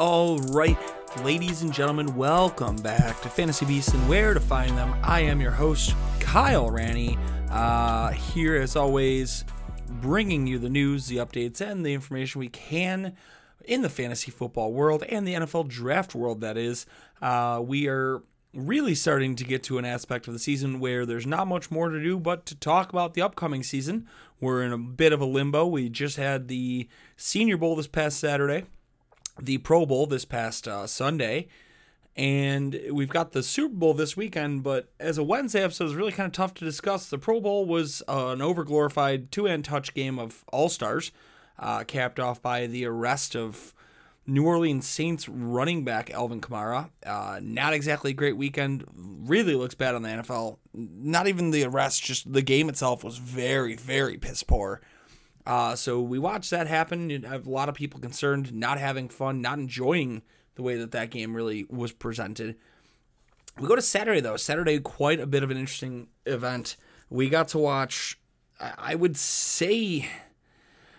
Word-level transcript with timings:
All 0.00 0.38
right, 0.38 0.78
ladies 1.22 1.60
and 1.60 1.74
gentlemen, 1.74 2.16
welcome 2.16 2.76
back 2.76 3.20
to 3.20 3.28
Fantasy 3.28 3.66
Beasts 3.66 3.92
and 3.92 4.08
Where 4.08 4.32
to 4.32 4.40
Find 4.40 4.74
Them. 4.74 4.96
I 5.02 5.20
am 5.20 5.42
your 5.42 5.50
host, 5.50 5.94
Kyle 6.20 6.70
Ranney, 6.70 7.18
uh, 7.50 8.08
here 8.12 8.56
as 8.56 8.76
always, 8.76 9.44
bringing 10.00 10.46
you 10.46 10.58
the 10.58 10.70
news, 10.70 11.08
the 11.08 11.18
updates, 11.18 11.60
and 11.60 11.84
the 11.84 11.92
information 11.92 12.38
we 12.38 12.48
can 12.48 13.14
in 13.66 13.82
the 13.82 13.90
fantasy 13.90 14.30
football 14.30 14.72
world 14.72 15.02
and 15.02 15.28
the 15.28 15.34
NFL 15.34 15.68
draft 15.68 16.14
world, 16.14 16.40
that 16.40 16.56
is. 16.56 16.86
Uh, 17.20 17.60
we 17.62 17.86
are 17.86 18.22
really 18.54 18.94
starting 18.94 19.36
to 19.36 19.44
get 19.44 19.62
to 19.64 19.76
an 19.76 19.84
aspect 19.84 20.26
of 20.26 20.32
the 20.32 20.40
season 20.40 20.80
where 20.80 21.04
there's 21.04 21.26
not 21.26 21.46
much 21.46 21.70
more 21.70 21.90
to 21.90 22.02
do 22.02 22.18
but 22.18 22.46
to 22.46 22.54
talk 22.54 22.88
about 22.88 23.12
the 23.12 23.20
upcoming 23.20 23.62
season. 23.62 24.08
We're 24.40 24.62
in 24.62 24.72
a 24.72 24.78
bit 24.78 25.12
of 25.12 25.20
a 25.20 25.26
limbo. 25.26 25.66
We 25.66 25.90
just 25.90 26.16
had 26.16 26.48
the 26.48 26.88
Senior 27.18 27.58
Bowl 27.58 27.76
this 27.76 27.86
past 27.86 28.18
Saturday 28.18 28.64
the 29.42 29.58
Pro 29.58 29.86
Bowl 29.86 30.06
this 30.06 30.24
past 30.24 30.68
uh, 30.68 30.86
Sunday, 30.86 31.48
and 32.16 32.78
we've 32.90 33.08
got 33.08 33.32
the 33.32 33.42
Super 33.42 33.74
Bowl 33.74 33.94
this 33.94 34.16
weekend. 34.16 34.62
But 34.62 34.92
as 34.98 35.18
a 35.18 35.22
Wednesday 35.22 35.62
episode, 35.62 35.86
it's 35.86 35.94
really 35.94 36.12
kind 36.12 36.26
of 36.26 36.32
tough 36.32 36.54
to 36.54 36.64
discuss. 36.64 37.08
The 37.08 37.18
Pro 37.18 37.40
Bowl 37.40 37.66
was 37.66 38.02
uh, 38.08 38.28
an 38.28 38.40
overglorified 38.40 39.30
two-hand 39.30 39.64
touch 39.64 39.94
game 39.94 40.18
of 40.18 40.44
All 40.52 40.68
Stars, 40.68 41.12
uh, 41.58 41.84
capped 41.84 42.20
off 42.20 42.42
by 42.42 42.66
the 42.66 42.84
arrest 42.84 43.36
of 43.36 43.74
New 44.26 44.46
Orleans 44.46 44.86
Saints 44.86 45.28
running 45.28 45.84
back 45.84 46.10
Alvin 46.10 46.40
Kamara. 46.40 46.90
Uh, 47.04 47.40
not 47.42 47.72
exactly 47.72 48.12
a 48.12 48.14
great 48.14 48.36
weekend. 48.36 48.84
Really 48.94 49.54
looks 49.54 49.74
bad 49.74 49.94
on 49.94 50.02
the 50.02 50.08
NFL. 50.08 50.58
Not 50.72 51.26
even 51.26 51.50
the 51.50 51.64
arrest, 51.64 52.02
just 52.04 52.32
the 52.32 52.42
game 52.42 52.68
itself 52.68 53.02
was 53.02 53.18
very, 53.18 53.74
very 53.74 54.16
piss 54.16 54.42
poor. 54.42 54.80
Uh, 55.46 55.74
so 55.74 56.00
we 56.00 56.18
watched 56.18 56.50
that 56.50 56.66
happen. 56.66 57.24
A 57.24 57.38
lot 57.38 57.68
of 57.68 57.74
people 57.74 58.00
concerned, 58.00 58.52
not 58.52 58.78
having 58.78 59.08
fun, 59.08 59.40
not 59.40 59.58
enjoying 59.58 60.22
the 60.54 60.62
way 60.62 60.76
that 60.76 60.90
that 60.92 61.10
game 61.10 61.34
really 61.34 61.66
was 61.70 61.92
presented. 61.92 62.56
We 63.58 63.66
go 63.66 63.76
to 63.76 63.82
Saturday 63.82 64.20
though. 64.20 64.36
Saturday, 64.36 64.78
quite 64.80 65.20
a 65.20 65.26
bit 65.26 65.42
of 65.42 65.50
an 65.50 65.56
interesting 65.56 66.08
event. 66.26 66.76
We 67.08 67.28
got 67.28 67.48
to 67.48 67.58
watch. 67.58 68.18
I 68.60 68.72
I 68.78 68.94
would 68.94 69.16
say, 69.16 70.08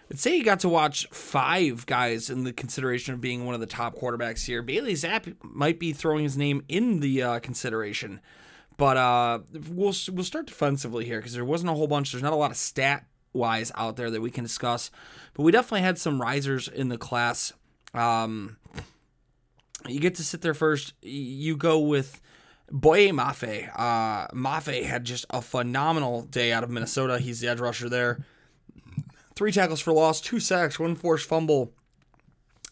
I'd 0.09 0.19
say 0.19 0.37
you 0.37 0.43
got 0.43 0.59
to 0.61 0.69
watch 0.69 1.07
five 1.11 1.85
guys 1.85 2.29
in 2.29 2.43
the 2.43 2.53
consideration 2.53 3.13
of 3.13 3.21
being 3.21 3.45
one 3.45 3.55
of 3.55 3.61
the 3.61 3.67
top 3.67 3.95
quarterbacks 3.95 4.45
here. 4.45 4.61
Bailey 4.61 4.93
Zappe 4.93 5.35
might 5.43 5.79
be 5.79 5.93
throwing 5.93 6.23
his 6.23 6.37
name 6.37 6.63
in 6.67 6.99
the 6.99 7.21
uh, 7.21 7.39
consideration, 7.39 8.19
but 8.77 8.97
uh, 8.97 9.39
we'll 9.69 9.93
we'll 10.11 10.23
start 10.23 10.47
defensively 10.47 11.05
here 11.05 11.19
because 11.19 11.33
there 11.33 11.45
wasn't 11.45 11.69
a 11.69 11.73
whole 11.73 11.87
bunch. 11.87 12.11
There's 12.11 12.23
not 12.23 12.33
a 12.33 12.37
lot 12.37 12.51
of 12.51 12.57
stat 12.57 13.05
wise 13.33 13.71
out 13.75 13.95
there 13.95 14.09
that 14.09 14.21
we 14.21 14.31
can 14.31 14.43
discuss. 14.43 14.91
But 15.33 15.43
we 15.43 15.51
definitely 15.51 15.81
had 15.81 15.97
some 15.97 16.21
risers 16.21 16.67
in 16.67 16.89
the 16.89 16.97
class. 16.97 17.53
Um, 17.93 18.57
you 19.87 19.99
get 19.99 20.15
to 20.15 20.23
sit 20.23 20.41
there 20.41 20.53
first. 20.53 20.93
You 21.01 21.57
go 21.57 21.79
with 21.79 22.21
Boye 22.69 23.09
Mafe. 23.09 23.69
Uh, 23.75 24.27
Mafe 24.27 24.83
had 24.83 25.03
just 25.03 25.25
a 25.29 25.41
phenomenal 25.41 26.23
day 26.23 26.51
out 26.51 26.63
of 26.63 26.69
Minnesota. 26.69 27.19
He's 27.19 27.39
the 27.39 27.47
edge 27.47 27.59
rusher 27.59 27.89
there. 27.89 28.23
Three 29.35 29.51
tackles 29.51 29.79
for 29.81 29.93
loss, 29.93 30.21
two 30.21 30.39
sacks, 30.39 30.79
one 30.79 30.95
forced 30.95 31.27
fumble. 31.27 31.73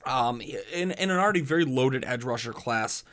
Um, 0.06 0.42
in, 0.42 0.92
in 0.92 1.10
an 1.10 1.18
already 1.18 1.42
very 1.42 1.66
loaded 1.66 2.06
edge 2.06 2.24
rusher 2.24 2.54
class, 2.54 3.04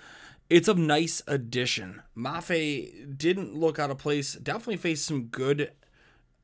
it's 0.49 0.69
a 0.69 0.75
nice 0.75 1.23
addition. 1.27 2.03
Mafe 2.17 3.17
didn't 3.17 3.55
look 3.55 3.79
out 3.79 3.91
of 3.91 3.99
place. 3.99 4.35
Definitely 4.35 4.77
faced 4.77 5.05
some 5.05 5.25
good 5.25 5.73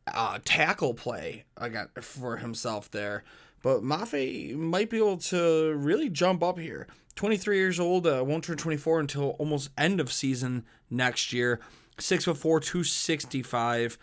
uh, 0.07 0.39
tackle 0.45 0.95
play 0.95 1.45
I 1.57 1.69
got 1.69 2.03
for 2.03 2.39
himself 2.39 2.91
there. 2.91 3.25
But 3.63 3.83
Mafe 3.83 4.55
might 4.57 4.91
be 4.91 4.99
able 4.99 5.19
to 5.19 5.73
really 5.75 6.09
jump 6.09 6.43
up 6.43 6.59
here. 6.59 6.89
23 7.15 7.57
years 7.57 7.79
old, 7.79 8.07
uh, 8.07 8.25
won't 8.27 8.45
turn 8.45 8.57
24 8.57 9.01
until 9.01 9.31
almost 9.39 9.71
end 9.79 10.01
of 10.01 10.11
season 10.11 10.65
next 10.91 11.33
year. 11.33 11.61
Six 11.99 12.25
foot 12.25 12.39
four, 12.39 12.59
265. 12.59 13.99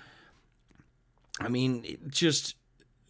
I 1.41 1.47
mean, 1.47 1.97
just 2.07 2.55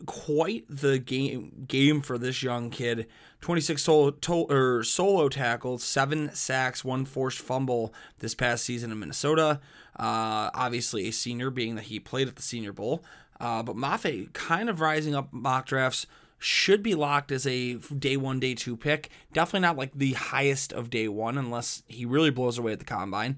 quite 0.06 0.66
the 0.70 1.00
game 1.00 1.66
game 1.68 2.02
for 2.02 2.18
this 2.18 2.44
young 2.44 2.70
kid. 2.70 3.08
26 3.42 3.82
solo 3.82 4.12
to, 4.12 4.34
or 4.50 4.84
solo 4.84 5.30
tackles, 5.30 5.84
seven 5.84 6.30
sacks, 6.34 6.84
one 6.84 7.06
forced 7.06 7.40
fumble 7.40 7.94
this 8.20 8.36
past 8.36 8.66
season 8.66 8.92
in 8.92 9.00
Minnesota. 9.00 9.62
Uh, 9.98 10.50
obviously, 10.54 11.08
a 11.08 11.12
senior, 11.12 11.50
being 11.50 11.76
that 11.76 11.86
he 11.86 12.00
played 12.00 12.28
at 12.28 12.36
the 12.36 12.42
Senior 12.42 12.74
Bowl. 12.74 13.04
Uh, 13.40 13.64
but 13.64 13.76
Mafe 13.76 14.32
kind 14.34 14.70
of 14.70 14.82
rising 14.82 15.16
up 15.16 15.32
mock 15.32 15.66
drafts 15.66 16.06
should 16.38 16.82
be 16.84 16.96
locked 16.96 17.32
as 17.32 17.46
a 17.46 17.76
day 17.76 18.18
one, 18.18 18.40
day 18.40 18.56
two 18.56 18.76
pick. 18.76 19.10
Definitely 19.34 19.62
not 19.62 19.78
like 19.78 19.92
the 19.94 20.14
highest 20.14 20.74
of 20.74 20.90
day 20.90 21.08
one 21.08 21.38
unless 21.38 21.84
he 21.88 22.06
really 22.06 22.32
blows 22.32 22.58
away 22.58 22.74
at 22.74 22.80
the 22.80 22.86
combine. 22.86 23.38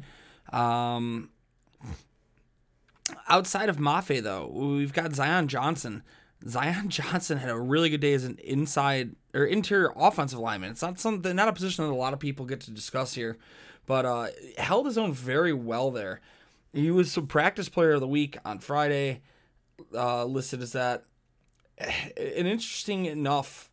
Um, 0.52 1.30
outside 3.28 3.70
of 3.70 3.78
Mafe, 3.78 4.22
though, 4.22 4.50
we've 4.52 4.94
got 4.94 5.14
Zion 5.14 5.48
Johnson. 5.48 6.04
Zion 6.48 6.90
Johnson 6.90 7.38
had 7.38 7.50
a 7.50 7.60
really 7.60 7.90
good 7.90 8.02
day 8.02 8.14
as 8.14 8.24
an 8.24 8.38
inside 8.44 9.16
or 9.34 9.46
interior 9.46 9.92
offensive 9.96 10.40
lineman. 10.40 10.72
It's 10.72 10.82
not 10.82 11.00
something, 11.00 11.36
not 11.36 11.48
a 11.48 11.54
position 11.54 11.86
that 11.86 11.92
a 11.92 11.96
lot 11.96 12.14
of 12.14 12.20
people 12.20 12.46
get 12.46 12.62
to 12.62 12.72
discuss 12.72 13.14
here, 13.14 13.38
but 13.86 14.06
uh, 14.06 14.28
held 14.58 14.86
his 14.86 14.98
own 14.98 15.14
very 15.14 15.54
well 15.54 15.92
there. 15.92 16.22
He 16.74 16.92
was 16.92 17.12
some 17.12 17.28
practice 17.28 17.70
player 17.70 17.92
of 17.92 18.02
the 18.02 18.08
week 18.08 18.38
on 18.46 18.60
Friday, 18.60 19.22
uh, 19.94 20.26
listed 20.26 20.62
as 20.62 20.72
that. 20.74 21.06
An 21.78 22.46
interesting 22.46 23.06
enough, 23.06 23.70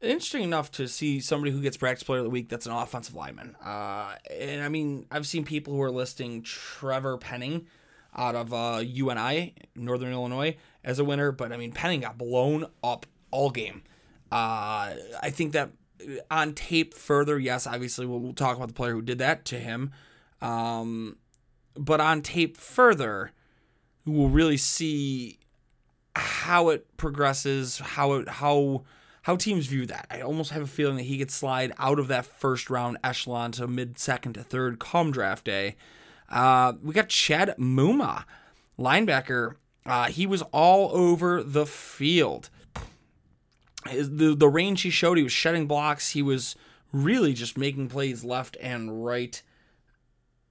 interesting 0.00 0.42
enough 0.42 0.70
to 0.72 0.88
see 0.88 1.20
somebody 1.20 1.52
who 1.52 1.62
gets 1.62 1.76
practice 1.76 2.02
player 2.02 2.18
of 2.18 2.24
the 2.24 2.30
week 2.30 2.48
that's 2.48 2.66
an 2.66 2.72
offensive 2.72 3.14
lineman. 3.14 3.56
Uh, 3.64 4.14
and 4.30 4.62
I 4.62 4.68
mean, 4.68 5.06
I've 5.10 5.26
seen 5.26 5.44
people 5.44 5.74
who 5.74 5.82
are 5.82 5.90
listing 5.90 6.42
Trevor 6.42 7.16
Penning 7.18 7.66
out 8.16 8.34
of 8.34 8.52
uh, 8.52 8.82
UNI, 8.84 9.54
Northern 9.76 10.12
Illinois, 10.12 10.56
as 10.88 10.98
a 10.98 11.04
winner, 11.04 11.30
but 11.30 11.52
I 11.52 11.58
mean, 11.58 11.70
Penning 11.70 12.00
got 12.00 12.16
blown 12.16 12.64
up 12.82 13.04
all 13.30 13.50
game. 13.50 13.82
Uh, 14.32 14.96
I 15.22 15.30
think 15.30 15.52
that 15.52 15.70
on 16.30 16.54
tape 16.54 16.94
further, 16.94 17.38
yes, 17.38 17.66
obviously 17.66 18.06
we'll, 18.06 18.20
we'll 18.20 18.32
talk 18.32 18.56
about 18.56 18.68
the 18.68 18.74
player 18.74 18.92
who 18.92 19.02
did 19.02 19.18
that 19.18 19.44
to 19.46 19.58
him. 19.58 19.92
Um, 20.40 21.18
but 21.74 22.00
on 22.00 22.22
tape 22.22 22.56
further, 22.56 23.32
we'll 24.06 24.30
really 24.30 24.56
see 24.56 25.38
how 26.16 26.70
it 26.70 26.96
progresses, 26.96 27.78
how 27.78 28.14
it 28.14 28.28
how 28.28 28.84
how 29.22 29.36
teams 29.36 29.66
view 29.66 29.84
that. 29.86 30.06
I 30.10 30.22
almost 30.22 30.52
have 30.52 30.62
a 30.62 30.66
feeling 30.66 30.96
that 30.96 31.02
he 31.02 31.18
could 31.18 31.30
slide 31.30 31.72
out 31.78 31.98
of 31.98 32.08
that 32.08 32.24
first 32.24 32.70
round 32.70 32.96
echelon 33.04 33.52
to 33.52 33.66
mid 33.66 33.98
second 33.98 34.32
to 34.34 34.42
third 34.42 34.78
come 34.78 35.10
draft 35.10 35.44
day. 35.44 35.76
Uh, 36.30 36.72
we 36.82 36.94
got 36.94 37.10
Chad 37.10 37.54
Muma, 37.58 38.24
linebacker. 38.78 39.56
Uh, 39.88 40.04
he 40.04 40.26
was 40.26 40.42
all 40.52 40.94
over 40.94 41.42
the 41.42 41.64
field. 41.64 42.50
The 43.90 44.34
the 44.36 44.48
range 44.48 44.82
he 44.82 44.90
showed, 44.90 45.16
he 45.16 45.24
was 45.24 45.32
shedding 45.32 45.66
blocks. 45.66 46.10
He 46.10 46.20
was 46.20 46.56
really 46.92 47.32
just 47.32 47.56
making 47.56 47.88
plays 47.88 48.22
left 48.22 48.56
and 48.60 49.04
right. 49.04 49.42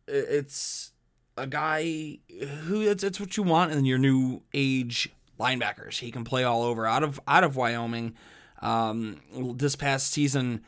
It's 0.07 0.91
a 1.37 1.45
guy 1.45 2.17
who 2.63 2.81
it's, 2.81 3.03
it's 3.03 3.19
what 3.19 3.37
you 3.37 3.43
want 3.43 3.73
in 3.73 3.85
your 3.85 3.99
new 3.99 4.41
age 4.55 5.09
linebackers. 5.39 5.99
He 5.99 6.09
can 6.11 6.23
play 6.23 6.43
all 6.43 6.63
over. 6.63 6.87
Out 6.87 7.03
of 7.03 7.19
out 7.27 7.43
of 7.43 7.55
Wyoming, 7.55 8.15
um, 8.61 9.21
this 9.55 9.75
past 9.75 10.11
season, 10.11 10.63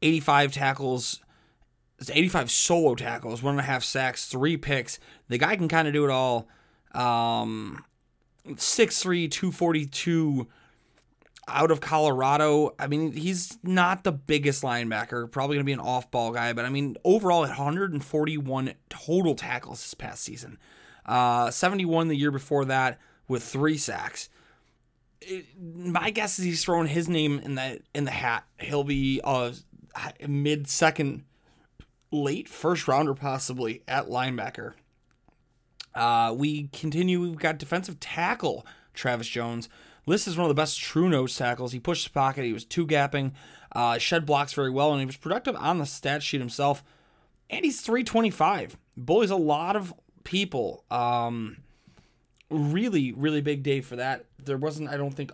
85 0.00 0.52
tackles, 0.52 1.20
85 2.10 2.50
solo 2.50 2.94
tackles, 2.94 3.42
one 3.42 3.52
and 3.52 3.60
a 3.60 3.64
half 3.64 3.84
sacks, 3.84 4.26
three 4.26 4.56
picks. 4.56 4.98
The 5.28 5.36
guy 5.36 5.56
can 5.56 5.68
kind 5.68 5.86
of 5.86 5.92
do 5.92 6.04
it 6.04 6.10
all. 6.10 6.48
Um, 6.94 7.84
6'3", 8.54 9.30
242. 9.30 10.46
out 11.48 11.70
of 11.70 11.80
Colorado. 11.80 12.74
I 12.78 12.88
mean, 12.88 13.12
he's 13.12 13.56
not 13.62 14.02
the 14.02 14.10
biggest 14.12 14.62
linebacker, 14.62 15.30
probably 15.30 15.56
going 15.56 15.64
to 15.64 15.68
be 15.68 15.72
an 15.72 15.80
off 15.80 16.10
ball 16.10 16.32
guy, 16.32 16.52
but 16.52 16.64
I 16.64 16.70
mean, 16.70 16.96
overall, 17.04 17.40
141 17.40 18.74
total 18.88 19.34
tackles 19.36 19.80
this 19.80 19.94
past 19.94 20.24
season. 20.24 20.58
Uh, 21.04 21.50
71 21.52 22.08
the 22.08 22.16
year 22.16 22.32
before 22.32 22.64
that 22.64 22.98
with 23.28 23.44
three 23.44 23.78
sacks. 23.78 24.28
It, 25.20 25.46
my 25.56 26.10
guess 26.10 26.38
is 26.38 26.44
he's 26.44 26.64
throwing 26.64 26.88
his 26.88 27.08
name 27.08 27.38
in 27.38 27.54
the 27.54 27.80
in 27.94 28.04
the 28.04 28.10
hat. 28.10 28.44
He'll 28.58 28.84
be 28.84 29.20
a 29.24 29.52
mid 30.28 30.68
second, 30.68 31.24
late 32.10 32.48
first 32.48 32.86
rounder 32.88 33.14
possibly 33.14 33.82
at 33.88 34.06
linebacker. 34.08 34.74
Uh, 35.96 36.32
we 36.36 36.68
continue. 36.68 37.20
We've 37.20 37.36
got 37.36 37.58
defensive 37.58 37.98
tackle 37.98 38.66
Travis 38.94 39.28
Jones. 39.28 39.68
List 40.06 40.28
is 40.28 40.36
one 40.36 40.44
of 40.44 40.48
the 40.48 40.60
best 40.60 40.80
true 40.80 41.08
nose 41.08 41.36
tackles. 41.36 41.72
He 41.72 41.80
pushed 41.80 42.04
the 42.04 42.10
pocket. 42.10 42.44
He 42.44 42.52
was 42.52 42.64
two 42.64 42.86
gapping, 42.86 43.32
uh, 43.72 43.98
shed 43.98 44.24
blocks 44.24 44.52
very 44.52 44.70
well, 44.70 44.92
and 44.92 45.00
he 45.00 45.06
was 45.06 45.16
productive 45.16 45.56
on 45.56 45.78
the 45.78 45.86
stat 45.86 46.22
sheet 46.22 46.40
himself. 46.40 46.84
And 47.50 47.64
he's 47.64 47.80
325. 47.80 48.76
Bullies 48.96 49.30
a 49.30 49.36
lot 49.36 49.74
of 49.74 49.92
people. 50.22 50.84
Um, 50.90 51.56
really, 52.50 53.12
really 53.12 53.40
big 53.40 53.62
day 53.62 53.80
for 53.80 53.96
that. 53.96 54.26
There 54.38 54.56
wasn't, 54.56 54.90
I 54.90 54.96
don't 54.96 55.14
think, 55.14 55.32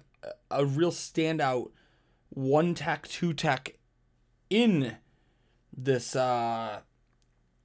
a 0.51 0.65
real 0.65 0.91
standout 0.91 1.71
one 2.31 2.75
tech, 2.75 3.07
two 3.09 3.35
tech 3.35 3.75
in 4.49 4.97
this 5.77 6.17
uh, 6.17 6.81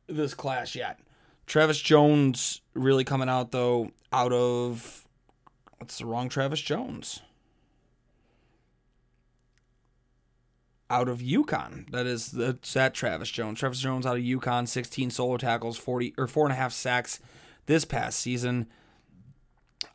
this 0.07 0.33
class 0.33 0.75
yet. 0.75 0.99
Travis 1.47 1.79
Jones 1.79 2.61
really 2.73 3.05
coming 3.05 3.29
out 3.29 3.51
though 3.51 3.91
out 4.11 4.33
of 4.33 5.07
what's 5.77 5.97
the 5.97 6.05
wrong 6.05 6.29
Travis 6.29 6.61
Jones? 6.61 7.21
Out 10.89 11.09
of 11.09 11.19
UConn. 11.19 11.89
That 11.91 12.05
is 12.05 12.31
that's 12.31 12.73
that 12.73 12.93
Travis 12.93 13.29
Jones. 13.29 13.59
Travis 13.59 13.79
Jones 13.79 14.05
out 14.05 14.17
of 14.17 14.23
UConn, 14.23 14.67
16 14.67 15.09
solo 15.09 15.37
tackles, 15.37 15.77
40 15.77 16.13
or 16.17 16.27
four 16.27 16.45
and 16.45 16.53
a 16.53 16.57
half 16.57 16.73
sacks 16.73 17.19
this 17.65 17.85
past 17.85 18.19
season. 18.19 18.67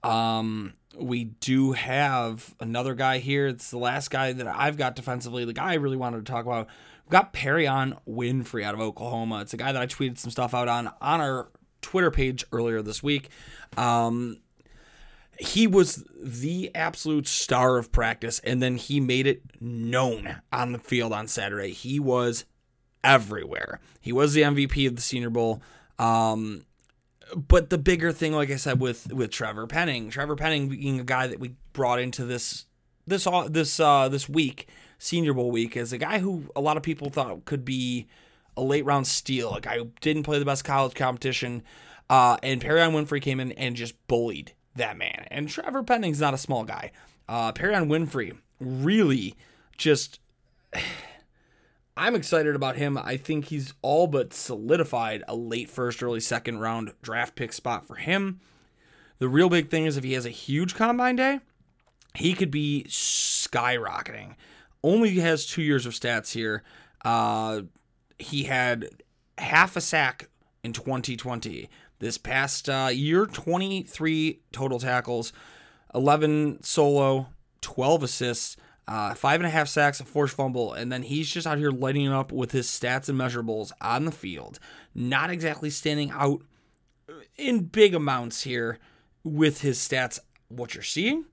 Um, 0.02 0.74
we 0.98 1.24
do 1.24 1.72
have 1.72 2.54
another 2.60 2.94
guy 2.94 3.18
here. 3.18 3.46
It's 3.46 3.70
the 3.70 3.78
last 3.78 4.10
guy 4.10 4.32
that 4.32 4.46
I've 4.46 4.76
got 4.76 4.96
defensively. 4.96 5.44
The 5.44 5.52
guy 5.52 5.72
I 5.72 5.74
really 5.74 5.96
wanted 5.96 6.24
to 6.24 6.32
talk 6.32 6.44
about 6.44 6.68
got 7.12 7.34
Perrion 7.34 7.98
Winfrey 8.08 8.64
out 8.64 8.74
of 8.74 8.80
Oklahoma. 8.80 9.42
It's 9.42 9.52
a 9.52 9.58
guy 9.58 9.70
that 9.70 9.80
I 9.80 9.86
tweeted 9.86 10.18
some 10.18 10.30
stuff 10.30 10.54
out 10.54 10.66
on 10.66 10.90
on 11.00 11.20
our 11.20 11.48
Twitter 11.82 12.10
page 12.10 12.44
earlier 12.52 12.82
this 12.82 13.02
week. 13.02 13.28
Um, 13.76 14.38
he 15.38 15.66
was 15.66 16.04
the 16.20 16.70
absolute 16.74 17.26
star 17.26 17.76
of 17.76 17.92
practice, 17.92 18.38
and 18.40 18.62
then 18.62 18.76
he 18.76 18.98
made 18.98 19.26
it 19.26 19.42
known 19.60 20.40
on 20.52 20.72
the 20.72 20.78
field 20.78 21.12
on 21.12 21.28
Saturday. 21.28 21.72
He 21.72 22.00
was 22.00 22.44
everywhere. 23.04 23.80
He 24.00 24.12
was 24.12 24.32
the 24.32 24.42
MVP 24.42 24.86
of 24.86 24.96
the 24.96 25.02
Senior 25.02 25.30
Bowl. 25.30 25.62
Um, 25.98 26.64
but 27.36 27.70
the 27.70 27.78
bigger 27.78 28.12
thing, 28.12 28.32
like 28.32 28.50
I 28.50 28.56
said, 28.56 28.80
with 28.80 29.12
with 29.12 29.30
Trevor 29.30 29.66
Penning, 29.66 30.10
Trevor 30.10 30.36
Penning 30.36 30.68
being 30.68 30.98
a 30.98 31.04
guy 31.04 31.26
that 31.26 31.40
we 31.40 31.56
brought 31.74 32.00
into 32.00 32.24
this 32.24 32.66
this 33.06 33.26
all 33.26 33.48
this 33.48 33.78
uh, 33.80 34.08
this 34.08 34.28
week 34.28 34.68
Senior 35.02 35.34
Bowl 35.34 35.50
week 35.50 35.76
as 35.76 35.92
a 35.92 35.98
guy 35.98 36.20
who 36.20 36.44
a 36.54 36.60
lot 36.60 36.76
of 36.76 36.84
people 36.84 37.10
thought 37.10 37.44
could 37.44 37.64
be 37.64 38.06
a 38.56 38.62
late 38.62 38.84
round 38.84 39.04
steal, 39.04 39.56
a 39.56 39.60
guy 39.60 39.76
who 39.76 39.90
didn't 40.00 40.22
play 40.22 40.38
the 40.38 40.44
best 40.44 40.64
college 40.64 40.94
competition. 40.94 41.64
Uh, 42.08 42.36
and 42.40 42.60
Perrion 42.60 42.92
Winfrey 42.92 43.20
came 43.20 43.40
in 43.40 43.50
and 43.52 43.74
just 43.74 43.94
bullied 44.06 44.52
that 44.76 44.96
man. 44.96 45.26
And 45.28 45.48
Trevor 45.48 45.82
Penning's 45.82 46.20
not 46.20 46.34
a 46.34 46.38
small 46.38 46.62
guy. 46.62 46.92
Uh, 47.28 47.50
Perrion 47.50 47.88
Winfrey 47.88 48.38
really 48.60 49.34
just. 49.76 50.20
I'm 51.96 52.14
excited 52.14 52.54
about 52.54 52.76
him. 52.76 52.96
I 52.96 53.16
think 53.16 53.46
he's 53.46 53.74
all 53.82 54.06
but 54.06 54.32
solidified 54.32 55.24
a 55.26 55.34
late 55.34 55.68
first, 55.68 56.02
early 56.02 56.20
second 56.20 56.60
round 56.60 56.92
draft 57.02 57.34
pick 57.34 57.52
spot 57.52 57.86
for 57.86 57.96
him. 57.96 58.40
The 59.18 59.28
real 59.28 59.50
big 59.50 59.68
thing 59.68 59.84
is 59.84 59.96
if 59.96 60.04
he 60.04 60.12
has 60.12 60.24
a 60.24 60.30
huge 60.30 60.74
combine 60.74 61.16
day, 61.16 61.40
he 62.14 62.34
could 62.34 62.52
be 62.52 62.86
skyrocketing 62.88 64.36
only 64.82 65.14
has 65.16 65.46
two 65.46 65.62
years 65.62 65.86
of 65.86 65.92
stats 65.92 66.32
here. 66.32 66.62
Uh, 67.04 67.62
he 68.18 68.44
had 68.44 68.88
half 69.38 69.76
a 69.76 69.80
sack 69.80 70.28
in 70.62 70.72
2020. 70.72 71.68
This 71.98 72.18
past 72.18 72.68
uh, 72.68 72.90
year, 72.92 73.26
23 73.26 74.40
total 74.50 74.80
tackles, 74.80 75.32
11 75.94 76.62
solo, 76.62 77.28
12 77.60 78.02
assists, 78.02 78.56
uh, 78.88 79.14
five 79.14 79.40
and 79.40 79.46
a 79.46 79.50
half 79.50 79.68
sacks, 79.68 80.00
a 80.00 80.04
forced 80.04 80.34
fumble, 80.34 80.72
and 80.72 80.90
then 80.90 81.02
he's 81.02 81.30
just 81.30 81.46
out 81.46 81.58
here 81.58 81.70
lighting 81.70 82.08
up 82.08 82.32
with 82.32 82.50
his 82.50 82.66
stats 82.66 83.08
and 83.08 83.18
measurables 83.18 83.70
on 83.80 84.04
the 84.04 84.10
field. 84.10 84.58
Not 84.94 85.30
exactly 85.30 85.70
standing 85.70 86.10
out 86.10 86.42
in 87.36 87.66
big 87.66 87.94
amounts 87.94 88.42
here 88.42 88.78
with 89.22 89.60
his 89.60 89.78
stats, 89.78 90.18
what 90.48 90.74
you're 90.74 90.82
seeing. 90.82 91.26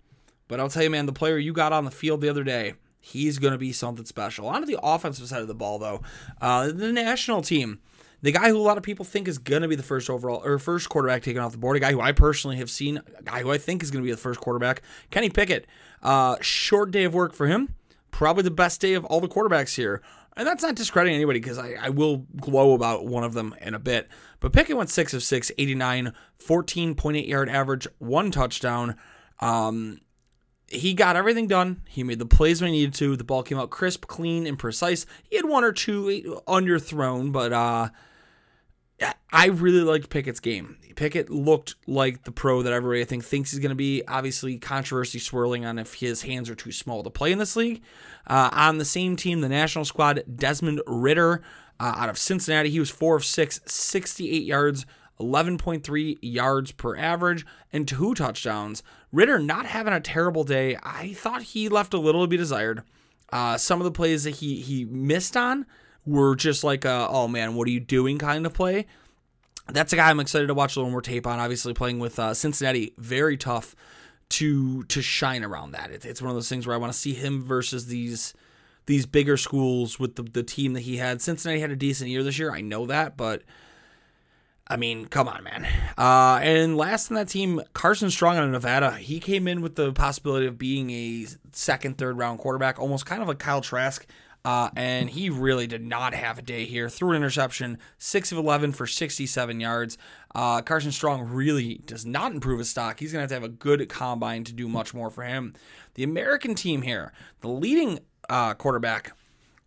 But 0.48 0.60
I'll 0.60 0.69
tell 0.69 0.84
you, 0.84 0.90
man, 0.90 1.06
the 1.06 1.13
player 1.13 1.38
you 1.38 1.54
got 1.54 1.74
on 1.74 1.86
the 1.86 1.92
field 1.92 2.22
the 2.22 2.30
other 2.30 2.44
day, 2.44 2.74
He's 3.00 3.40
going 3.40 3.54
to 3.54 3.57
be 3.57 3.72
something 3.72 4.06
special. 4.06 4.48
On 4.48 4.62
to 4.62 4.68
the 4.68 4.80
offensive 4.81 5.28
side 5.28 5.42
of 5.42 5.48
the 5.48 5.56
ball, 5.56 5.80
though, 5.80 6.01
uh, 6.42 6.68
the 6.68 6.92
national 6.92 7.42
team. 7.42 7.80
The 8.22 8.34
guy 8.34 8.50
who 8.50 8.57
a 8.57 8.60
lot 8.60 8.78
of 8.78 8.84
people 8.84 9.06
think 9.06 9.30
is 9.30 9.38
going 9.38 9.62
to 9.62 9.69
be 9.69 9.75
the 9.75 9.84
first 9.84 10.10
overall 10.10 10.42
or 10.44 10.60
first 10.60 10.90
quarterback 10.90 11.24
taken 11.24 11.42
off 11.42 11.54
the 11.54 11.57
board, 11.57 11.78
a 11.78 11.80
guy 11.80 11.94
who 11.94 12.01
I 12.01 12.12
personally 12.12 12.57
have 12.57 12.69
seen, 12.69 13.01
a 13.18 13.24
guy 13.24 13.42
who 13.42 13.51
I 13.51 13.57
think 13.57 13.81
is 13.81 13.92
going 13.92 14.04
to 14.04 14.06
be 14.06 14.12
the 14.12 14.18
first 14.18 14.42
quarterback, 14.42 14.81
Kenny 15.10 15.30
Pickett. 15.30 15.68
Uh, 16.04 16.36
short 16.42 16.92
day 16.92 17.06
of 17.06 17.13
work 17.13 17.34
for 17.34 17.48
him. 17.48 17.75
Probably 18.12 18.44
the 18.44 18.51
best 18.51 18.81
day 18.81 18.94
of 18.94 19.06
all 19.06 19.22
the 19.22 19.30
quarterbacks 19.30 19.75
here. 19.75 20.02
And 20.36 20.48
that's 20.48 20.63
not 20.63 20.75
discrediting 20.75 21.16
anybody 21.16 21.40
because 21.40 21.57
I, 21.57 21.75
I, 21.81 21.90
will 21.90 22.25
glow 22.40 22.74
about 22.74 23.06
one 23.06 23.24
of 23.24 23.34
them 23.34 23.56
in 23.62 23.74
a 23.74 23.80
bit. 23.80 24.07
But 24.40 24.54
Pickett 24.54 24.78
went 24.78 24.90
6 24.90 25.13
of 25.13 25.24
6, 25.24 25.52
89, 25.57 26.13
14.8 26.40 27.28
yard 27.28 27.50
average, 27.50 27.88
one 27.98 28.31
touchdown. 28.31 28.95
Um, 29.42 30.00
he 30.71 30.94
got 30.94 31.16
everything 31.16 31.48
done. 31.48 31.81
He 31.88 32.04
made 32.04 32.19
the 32.19 32.25
plays 32.25 32.62
when 32.62 32.71
he 32.71 32.80
needed 32.80 32.94
to. 32.95 33.16
The 33.16 33.24
ball 33.24 33.44
came 33.44 33.57
out 33.57 33.69
crisp, 33.69 34.07
clean, 34.07 34.45
and 34.45 34.57
precise. 34.57 35.06
He 35.30 35.36
had 35.36 35.45
one 35.45 35.63
or 35.63 35.71
two 35.71 36.42
underthrown, 36.48 37.31
but 37.31 37.54
uh, 37.54 37.89
I 39.31 39.48
really 39.48 39.81
liked 39.81 40.10
Pickett's 40.10 40.39
game. 40.39 40.77
Pickett 40.95 41.30
looked 41.30 41.75
like 41.88 42.24
the 42.24 42.31
pro 42.31 42.62
that 42.62 42.74
everybody 42.74 43.01
I 43.01 43.06
think 43.06 43.24
thinks 43.24 43.51
he's 43.51 43.60
going 43.60 43.69
to 43.69 43.75
be. 43.75 44.04
Obviously, 44.07 44.57
controversy 44.57 45.19
swirling 45.19 45.66
on 45.66 45.80
if 45.80 45.95
his 45.95 46.24
hands 46.24 46.50
are 46.50 46.56
too 46.56 46.71
small 46.71 47.04
to 47.04 47.10
play 47.10 47.31
in 47.31 47.38
this 47.38 47.56
league. 47.56 47.81
Uh, 48.27 48.50
on 48.51 48.80
the 48.80 48.86
same 48.86 49.16
team, 49.16 49.42
the 49.42 49.50
national 49.50 49.85
squad, 49.85 50.23
Desmond 50.35 50.81
Ridder 50.85 51.42
uh, 51.80 51.94
out 51.95 52.09
of 52.09 52.18
Cincinnati. 52.18 52.69
He 52.69 52.80
was 52.80 52.90
four 52.90 53.16
of 53.16 53.23
six, 53.23 53.61
68 53.66 54.44
yards, 54.44 54.85
11.3 55.19 56.18
yards 56.21 56.71
per 56.71 56.95
average, 56.95 57.45
and 57.71 57.88
two 57.88 58.14
touchdowns. 58.14 58.83
Ridder 59.11 59.40
not 59.40 59.66
having 59.66 59.94
a 59.94 59.99
terrible 59.99 60.44
day. 60.44 60.78
I 60.81 61.14
thought 61.14 61.44
he 61.44 61.69
left 61.69 61.94
a 61.94 61.99
little 61.99 62.23
to 62.23 62.28
be 62.28 62.38
desired. 62.38 62.83
Uh, 63.31 63.57
some 63.57 63.80
of 63.80 63.85
the 63.85 63.92
plays 63.92 64.23
that 64.23 64.38
he 64.38 64.61
he 64.61 64.85
missed 64.85 65.38
on 65.38 65.66
were 66.06 66.35
just 66.35 66.64
like 66.64 66.85
a, 66.85 67.07
oh 67.09 67.28
man, 67.28 67.56
what 67.56 67.68
are 67.68 67.71
you 67.71 67.80
doing 67.80 68.18
kind 68.18 68.45
of 68.45 68.54
play. 68.54 68.88
That's 69.68 69.94
a 69.94 69.95
guy 69.95 70.09
I'm 70.09 70.19
excited 70.19 70.47
to 70.47 70.56
watch 70.56 70.76
a 70.76 70.80
little 70.80 70.92
more 70.92 71.02
tape 71.02 71.28
on. 71.28 71.40
Obviously, 71.40 71.73
playing 71.73 71.99
with 71.99 72.18
uh, 72.18 72.33
Cincinnati, 72.33 72.94
very 72.97 73.38
tough 73.38 73.76
to 74.30 74.83
to 74.83 75.02
shine 75.02 75.44
around 75.44 75.71
that. 75.71 75.92
It, 75.92 76.06
it's 76.06 76.21
one 76.21 76.30
of 76.30 76.35
those 76.35 76.49
things 76.49 76.66
where 76.66 76.76
I 76.76 76.80
want 76.80 76.92
to 76.92 76.97
see 76.97 77.14
him 77.14 77.44
versus 77.44 77.85
these 77.88 78.33
these 78.85 79.06
bigger 79.06 79.38
schools 79.38 79.99
with 79.99 80.16
the, 80.16 80.23
the 80.23 80.42
team 80.42 80.73
that 80.73 80.81
he 80.81 80.97
had. 80.97 81.21
Cincinnati 81.21 81.61
had 81.61 81.69
a 81.69 81.76
decent 81.76 82.09
year 82.09 82.23
this 82.23 82.40
year. 82.40 82.52
I 82.52 82.61
know 82.61 82.88
that, 82.88 83.16
but 83.16 83.44
I 84.69 84.78
mean, 84.78 85.06
come 85.06 85.28
on, 85.28 85.44
man. 85.44 85.68
Uh, 85.97 86.40
and 86.44 86.78
last 86.78 87.09
in 87.09 87.16
that 87.16 87.28
team, 87.28 87.61
Carson 87.73 88.11
Strong 88.11 88.38
out 88.38 88.44
of 88.44 88.52
Nevada. 88.52 88.92
He 88.92 89.19
came 89.19 89.47
in 89.47 89.61
with 89.61 89.76
the 89.76 89.92
possibility 89.94 90.45
of 90.45 90.59
being 90.59 90.92
a 90.92 91.26
second, 91.52 91.97
third 91.97 92.18
round 92.18 92.38
quarterback, 92.38 92.80
almost 92.80 93.06
kind 93.06 93.21
of 93.21 93.28
like 93.28 93.40
Kyle 93.40 93.61
Trask. 93.61 94.06
Uh, 94.45 94.69
and 94.76 95.09
he 95.09 95.30
really 95.30 95.68
did 95.68 95.83
not 95.85 96.14
have 96.14 96.38
a 96.38 96.42
day 96.42 96.66
here. 96.66 96.88
Threw 96.88 97.11
an 97.11 97.18
interception, 97.18 97.78
6 97.97 98.31
of 98.31 98.38
11 98.38 98.71
for 98.71 98.88
67 98.88 99.59
yards. 99.59 99.97
Uh, 100.33 100.61
Carson 100.61 100.92
Strong 100.92 101.30
really 101.30 101.81
does 101.85 102.06
not 102.06 102.31
improve 102.31 102.59
his 102.59 102.69
stock. 102.69 102.99
He's 102.99 103.11
going 103.11 103.19
to 103.19 103.23
have 103.23 103.30
to 103.30 103.35
have 103.35 103.44
a 103.44 103.54
good 103.54 103.90
combine 103.90 104.44
to 104.45 104.54
do 104.54 104.69
much 104.69 104.94
more 104.94 105.09
for 105.09 105.23
him. 105.23 105.54
The 105.95 106.04
American 106.04 106.56
team 106.56 106.83
here, 106.83 107.11
the 107.42 107.49
leading 107.49 107.99
uh, 108.30 108.54
quarterback 108.54 109.11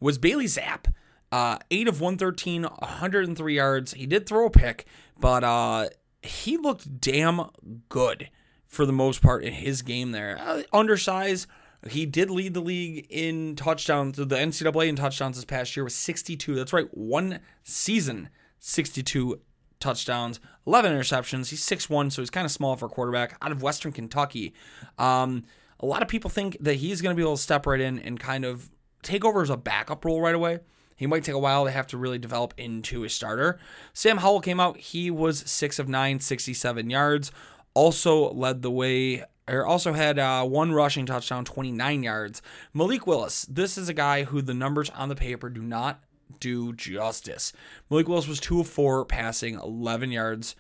was 0.00 0.16
Bailey 0.16 0.46
Zappe. 0.46 0.86
Uh, 1.32 1.56
8 1.70 1.88
of 1.88 2.00
113, 2.00 2.64
103 2.64 3.54
yards. 3.54 3.94
He 3.94 4.06
did 4.06 4.26
throw 4.26 4.46
a 4.46 4.50
pick, 4.50 4.84
but 5.18 5.42
uh, 5.42 5.88
he 6.22 6.58
looked 6.58 7.00
damn 7.00 7.48
good 7.88 8.28
for 8.68 8.84
the 8.84 8.92
most 8.92 9.22
part 9.22 9.42
in 9.42 9.54
his 9.54 9.80
game 9.80 10.12
there. 10.12 10.38
Uh, 10.38 10.62
undersized. 10.72 11.46
He 11.88 12.06
did 12.06 12.30
lead 12.30 12.54
the 12.54 12.60
league 12.60 13.06
in 13.10 13.56
touchdowns, 13.56 14.16
the 14.16 14.26
NCAA 14.26 14.88
in 14.88 14.94
touchdowns 14.94 15.36
this 15.36 15.44
past 15.44 15.74
year 15.74 15.82
was 15.82 15.94
62. 15.94 16.54
That's 16.54 16.72
right, 16.72 16.86
one 16.96 17.40
season, 17.64 18.28
62 18.60 19.40
touchdowns, 19.80 20.38
11 20.66 20.92
interceptions. 20.92 21.48
He's 21.48 21.64
6'1, 21.64 22.12
so 22.12 22.22
he's 22.22 22.30
kind 22.30 22.44
of 22.44 22.52
small 22.52 22.76
for 22.76 22.86
a 22.86 22.88
quarterback 22.88 23.36
out 23.42 23.50
of 23.50 23.62
Western 23.62 23.90
Kentucky. 23.90 24.54
Um, 24.96 25.44
a 25.80 25.86
lot 25.86 26.02
of 26.02 26.08
people 26.08 26.30
think 26.30 26.56
that 26.60 26.74
he's 26.74 27.02
going 27.02 27.16
to 27.16 27.16
be 27.16 27.22
able 27.22 27.36
to 27.36 27.42
step 27.42 27.66
right 27.66 27.80
in 27.80 27.98
and 27.98 28.20
kind 28.20 28.44
of 28.44 28.70
take 29.02 29.24
over 29.24 29.42
as 29.42 29.50
a 29.50 29.56
backup 29.56 30.04
role 30.04 30.20
right 30.20 30.34
away. 30.34 30.60
He 31.02 31.08
might 31.08 31.24
take 31.24 31.34
a 31.34 31.38
while 31.40 31.64
to 31.64 31.70
have 31.72 31.88
to 31.88 31.98
really 31.98 32.20
develop 32.20 32.54
into 32.56 33.02
a 33.02 33.08
starter. 33.08 33.58
Sam 33.92 34.18
Howell 34.18 34.40
came 34.40 34.60
out. 34.60 34.76
He 34.76 35.10
was 35.10 35.40
6 35.50 35.80
of 35.80 35.88
9, 35.88 36.20
67 36.20 36.90
yards. 36.90 37.32
Also 37.74 38.30
led 38.30 38.62
the 38.62 38.70
way, 38.70 39.24
or 39.48 39.66
also 39.66 39.94
had 39.94 40.20
uh, 40.20 40.44
one 40.44 40.70
rushing 40.70 41.04
touchdown, 41.04 41.44
29 41.44 42.04
yards. 42.04 42.40
Malik 42.72 43.04
Willis, 43.04 43.44
this 43.50 43.76
is 43.76 43.88
a 43.88 43.92
guy 43.92 44.22
who 44.22 44.40
the 44.40 44.54
numbers 44.54 44.90
on 44.90 45.08
the 45.08 45.16
paper 45.16 45.50
do 45.50 45.60
not 45.60 46.04
do 46.38 46.72
justice. 46.72 47.52
Malik 47.90 48.06
Willis 48.06 48.28
was 48.28 48.38
2 48.38 48.60
of 48.60 48.68
4 48.68 49.04
passing, 49.04 49.54
11 49.56 50.12
yards. 50.12 50.54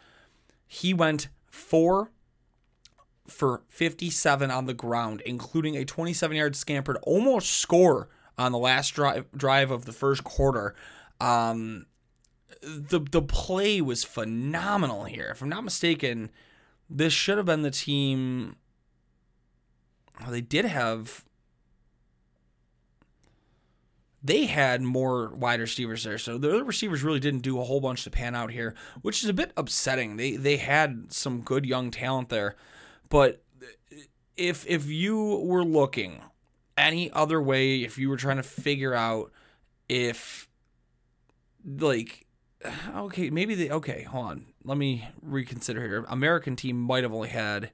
He 0.66 0.92
went 0.92 1.28
4 1.52 2.10
for 3.28 3.62
57 3.68 4.50
on 4.50 4.66
the 4.66 4.74
ground, 4.74 5.22
including 5.24 5.76
a 5.76 5.84
27 5.84 6.36
yard 6.36 6.56
scamper 6.56 6.94
to 6.94 7.00
almost 7.02 7.52
score 7.52 8.08
on 8.42 8.52
the 8.52 8.58
last 8.58 8.90
drive 8.90 9.26
drive 9.36 9.70
of 9.70 9.84
the 9.84 9.92
first 9.92 10.24
quarter. 10.24 10.74
Um, 11.20 11.86
the 12.60 13.00
the 13.00 13.22
play 13.22 13.80
was 13.80 14.04
phenomenal 14.04 15.04
here. 15.04 15.28
If 15.30 15.42
I'm 15.42 15.48
not 15.48 15.64
mistaken, 15.64 16.30
this 16.90 17.12
should 17.12 17.36
have 17.36 17.46
been 17.46 17.62
the 17.62 17.70
team. 17.70 18.56
Well, 20.20 20.30
they 20.30 20.40
did 20.40 20.64
have. 20.64 21.24
They 24.24 24.46
had 24.46 24.82
more 24.82 25.34
wide 25.34 25.58
receivers 25.58 26.04
there, 26.04 26.18
so 26.18 26.38
the 26.38 26.62
receivers 26.64 27.02
really 27.02 27.18
didn't 27.18 27.40
do 27.40 27.60
a 27.60 27.64
whole 27.64 27.80
bunch 27.80 28.04
to 28.04 28.10
pan 28.10 28.36
out 28.36 28.52
here, 28.52 28.74
which 29.00 29.24
is 29.24 29.28
a 29.28 29.32
bit 29.32 29.52
upsetting. 29.56 30.16
They 30.16 30.36
they 30.36 30.58
had 30.58 31.12
some 31.12 31.40
good 31.40 31.66
young 31.66 31.90
talent 31.90 32.28
there, 32.28 32.56
but 33.08 33.42
if 34.36 34.64
if 34.68 34.86
you 34.86 35.42
were 35.44 35.64
looking 35.64 36.20
any 36.76 37.10
other 37.12 37.40
way 37.40 37.82
if 37.82 37.98
you 37.98 38.08
were 38.08 38.16
trying 38.16 38.36
to 38.36 38.42
figure 38.42 38.94
out 38.94 39.30
if 39.88 40.48
like 41.64 42.26
okay 42.96 43.30
maybe 43.30 43.54
the 43.54 43.70
okay 43.70 44.02
hold 44.04 44.26
on 44.26 44.46
let 44.64 44.78
me 44.78 45.08
reconsider 45.20 45.80
here 45.80 46.04
american 46.08 46.56
team 46.56 46.80
might 46.80 47.02
have 47.02 47.12
only 47.12 47.28
had 47.28 47.70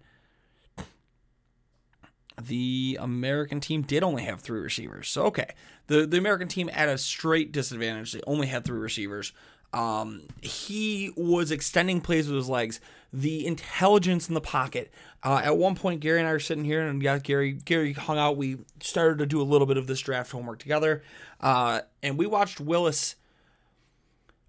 the 2.40 2.99
American 3.00 3.61
team 3.61 3.83
did 3.83 4.02
only 4.02 4.23
have 4.25 4.40
three 4.40 4.61
receivers. 4.61 5.09
So 5.09 5.25
okay, 5.25 5.55
the 5.88 6.07
the 6.07 6.19
American 6.19 6.49
team 6.49 6.71
at 6.73 6.88
a 6.88 6.99
straight 6.99 7.52
disadvantage. 7.52 8.12
They 8.12 8.21
only 8.26 8.47
had 8.47 8.64
three 8.64 8.78
receivers. 8.78 9.33
Um, 9.73 10.23
he 10.40 11.12
was 11.17 11.50
extending 11.50 12.00
plays 12.00 12.26
with 12.28 12.37
his 12.37 12.49
legs. 12.49 12.81
The 13.12 13.46
intelligence 13.46 14.28
in 14.28 14.34
the 14.34 14.40
pocket. 14.40 14.92
Uh, 15.22 15.40
at 15.42 15.56
one 15.56 15.74
point, 15.74 16.00
Gary 16.00 16.18
and 16.18 16.28
I 16.28 16.32
are 16.32 16.38
sitting 16.38 16.64
here, 16.64 16.86
and 16.86 17.02
yeah, 17.02 17.18
Gary 17.18 17.52
Gary 17.52 17.92
hung 17.92 18.18
out. 18.18 18.36
We 18.36 18.58
started 18.80 19.18
to 19.18 19.26
do 19.26 19.40
a 19.40 19.44
little 19.44 19.66
bit 19.66 19.76
of 19.76 19.86
this 19.86 20.00
draft 20.00 20.30
homework 20.30 20.58
together, 20.58 21.02
uh, 21.40 21.80
and 22.02 22.18
we 22.18 22.26
watched 22.26 22.60
Willis 22.60 23.16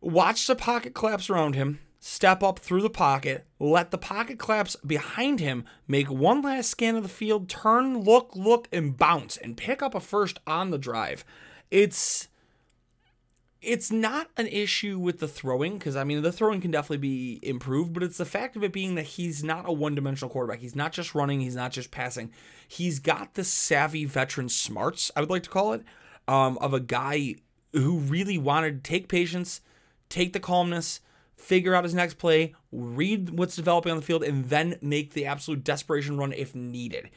watch 0.01 0.47
the 0.47 0.55
pocket 0.55 0.93
collapse 0.93 1.29
around 1.29 1.55
him, 1.55 1.79
step 1.99 2.41
up 2.41 2.59
through 2.59 2.81
the 2.81 2.89
pocket, 2.89 3.45
let 3.59 3.91
the 3.91 3.97
pocket 3.97 4.39
collapse 4.39 4.75
behind 4.85 5.39
him, 5.39 5.65
make 5.87 6.09
one 6.09 6.41
last 6.41 6.69
scan 6.69 6.95
of 6.95 7.03
the 7.03 7.09
field, 7.09 7.49
turn, 7.49 7.99
look, 8.01 8.31
look, 8.35 8.67
and 8.71 8.97
bounce, 8.97 9.37
and 9.37 9.57
pick 9.57 9.81
up 9.81 9.93
a 9.93 9.99
first 9.99 10.39
on 10.47 10.71
the 10.71 10.77
drive. 10.77 11.25
It's 11.69 12.28
it's 13.61 13.91
not 13.91 14.29
an 14.37 14.47
issue 14.47 14.97
with 14.97 15.19
the 15.19 15.27
throwing 15.27 15.77
because 15.77 15.95
I 15.95 16.03
mean 16.03 16.21
the 16.21 16.31
throwing 16.31 16.61
can 16.61 16.71
definitely 16.71 16.97
be 16.97 17.39
improved, 17.41 17.93
but 17.93 18.03
it's 18.03 18.17
the 18.17 18.25
fact 18.25 18.55
of 18.55 18.63
it 18.63 18.71
being 18.71 18.95
that 18.95 19.03
he's 19.03 19.43
not 19.43 19.67
a 19.67 19.71
one-dimensional 19.71 20.31
quarterback. 20.31 20.59
He's 20.59 20.75
not 20.75 20.93
just 20.93 21.13
running, 21.13 21.41
he's 21.41 21.55
not 21.55 21.71
just 21.71 21.91
passing. 21.91 22.31
He's 22.67 22.99
got 22.99 23.33
the 23.33 23.43
savvy 23.43 24.05
veteran 24.05 24.49
smarts, 24.49 25.11
I 25.15 25.19
would 25.19 25.29
like 25.29 25.43
to 25.43 25.49
call 25.49 25.73
it, 25.73 25.83
um, 26.27 26.57
of 26.59 26.73
a 26.73 26.79
guy 26.79 27.35
who 27.73 27.97
really 27.97 28.37
wanted 28.37 28.83
to 28.83 28.89
take 28.89 29.09
patience, 29.09 29.61
take 30.07 30.33
the 30.33 30.39
calmness, 30.39 31.01
figure 31.35 31.75
out 31.75 31.83
his 31.83 31.93
next 31.93 32.15
play, 32.15 32.55
read 32.71 33.31
what's 33.31 33.55
developing 33.55 33.91
on 33.91 33.97
the 33.97 34.05
field, 34.05 34.23
and 34.23 34.45
then 34.49 34.77
make 34.81 35.13
the 35.13 35.25
absolute 35.25 35.63
desperation 35.63 36.17
run 36.17 36.33
if 36.33 36.55
needed. 36.55 37.09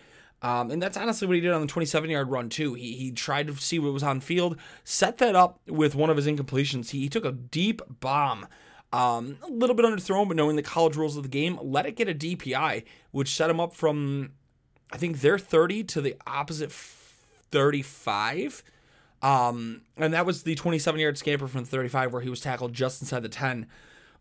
Um, 0.43 0.73
and 0.73 0.83
that's 0.83 0.97
honestly 0.97 1.29
what 1.29 1.37
he 1.37 1.41
did 1.41 1.53
on 1.53 1.61
the 1.61 1.67
27 1.69 2.11
yard 2.11 2.29
run, 2.29 2.49
too. 2.49 2.75
He, 2.75 2.97
he 2.97 3.13
tried 3.13 3.47
to 3.47 3.57
see 3.57 3.79
what 3.79 3.93
was 3.93 4.03
on 4.03 4.21
field, 4.21 4.57
set 4.85 5.19
that 5.19 5.37
up 5.37 5.61
with 5.67 5.95
one 5.95 6.11
of 6.11 6.17
his 6.17 6.27
incompletions. 6.27 6.91
He, 6.91 7.01
he 7.01 7.09
took 7.09 7.25
a 7.25 7.33
deep 7.33 7.81
bomb, 8.01 8.49
um, 8.93 9.39
a 9.43 9.49
little 9.49 9.77
bit 9.77 9.87
underthrown, 9.87 10.27
but 10.27 10.37
knowing 10.37 10.57
the 10.57 10.63
college 10.63 10.97
rules 10.97 11.17
of 11.17 11.23
the 11.23 11.29
game, 11.29 11.59
let 11.63 11.87
it 11.87 11.97
get 11.97 12.09
a 12.09 12.15
DPI, 12.15 12.85
which 13.13 13.35
set 13.35 13.51
him 13.51 13.61
up 13.61 13.73
from, 13.73 14.33
I 14.93 14.97
think, 14.97 15.21
their 15.21 15.39
30 15.39 15.85
to 15.85 16.01
the 16.01 16.17
opposite 16.27 16.73
35. 16.73 18.65
Um, 19.23 19.83
and 19.97 20.13
that 20.13 20.27
was 20.27 20.43
the 20.43 20.57
27 20.57 21.01
yard 21.01 21.17
scamper 21.17 21.47
from 21.47 21.65
35 21.65 22.13
where 22.13 22.23
he 22.23 22.29
was 22.31 22.41
tackled 22.41 22.73
just 22.73 23.01
inside 23.01 23.23
the 23.23 23.29
10. 23.29 23.67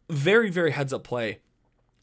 Very, 0.10 0.52
very 0.52 0.72
heads 0.72 0.94
up 0.94 1.04
play. 1.04 1.40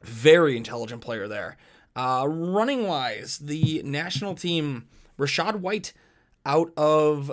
Very 0.02 0.56
intelligent 0.56 1.00
player 1.00 1.28
there. 1.28 1.56
Uh, 1.99 2.28
running 2.28 2.87
wise, 2.87 3.38
the 3.38 3.83
national 3.85 4.37
team, 4.37 4.87
Rachaad 5.19 5.57
White 5.57 5.93
out 6.47 6.73
of 6.76 7.33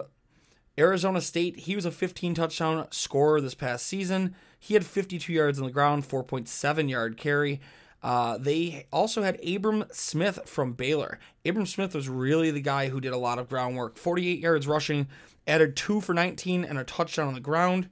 Arizona 0.75 1.21
State, 1.21 1.59
he 1.59 1.75
was 1.75 1.85
a 1.85 1.91
15 1.91 2.33
touchdown 2.33 2.87
scorer 2.89 3.39
this 3.39 3.53
past 3.53 3.85
season. 3.85 4.33
He 4.59 4.73
had 4.73 4.83
52 4.83 5.31
yards 5.31 5.59
on 5.59 5.65
the 5.65 5.71
ground, 5.71 6.09
4.7 6.09 6.89
yard 6.89 7.15
carry. 7.15 7.61
Uh, 8.01 8.39
they 8.39 8.87
also 8.91 9.21
had 9.21 9.39
Abram 9.47 9.85
Smith 9.91 10.39
from 10.49 10.73
Baylor. 10.73 11.19
Abram 11.45 11.67
Smith 11.67 11.93
was 11.93 12.09
really 12.09 12.49
the 12.49 12.59
guy 12.59 12.89
who 12.89 12.99
did 12.99 13.13
a 13.13 13.17
lot 13.17 13.37
of 13.37 13.47
groundwork. 13.47 13.97
48 13.97 14.39
yards 14.39 14.65
rushing, 14.65 15.07
added 15.45 15.75
two 15.75 16.01
for 16.01 16.15
19 16.15 16.65
and 16.65 16.79
a 16.79 16.83
touchdown 16.83 17.27
on 17.27 17.35
the 17.35 17.39
ground. 17.39 17.87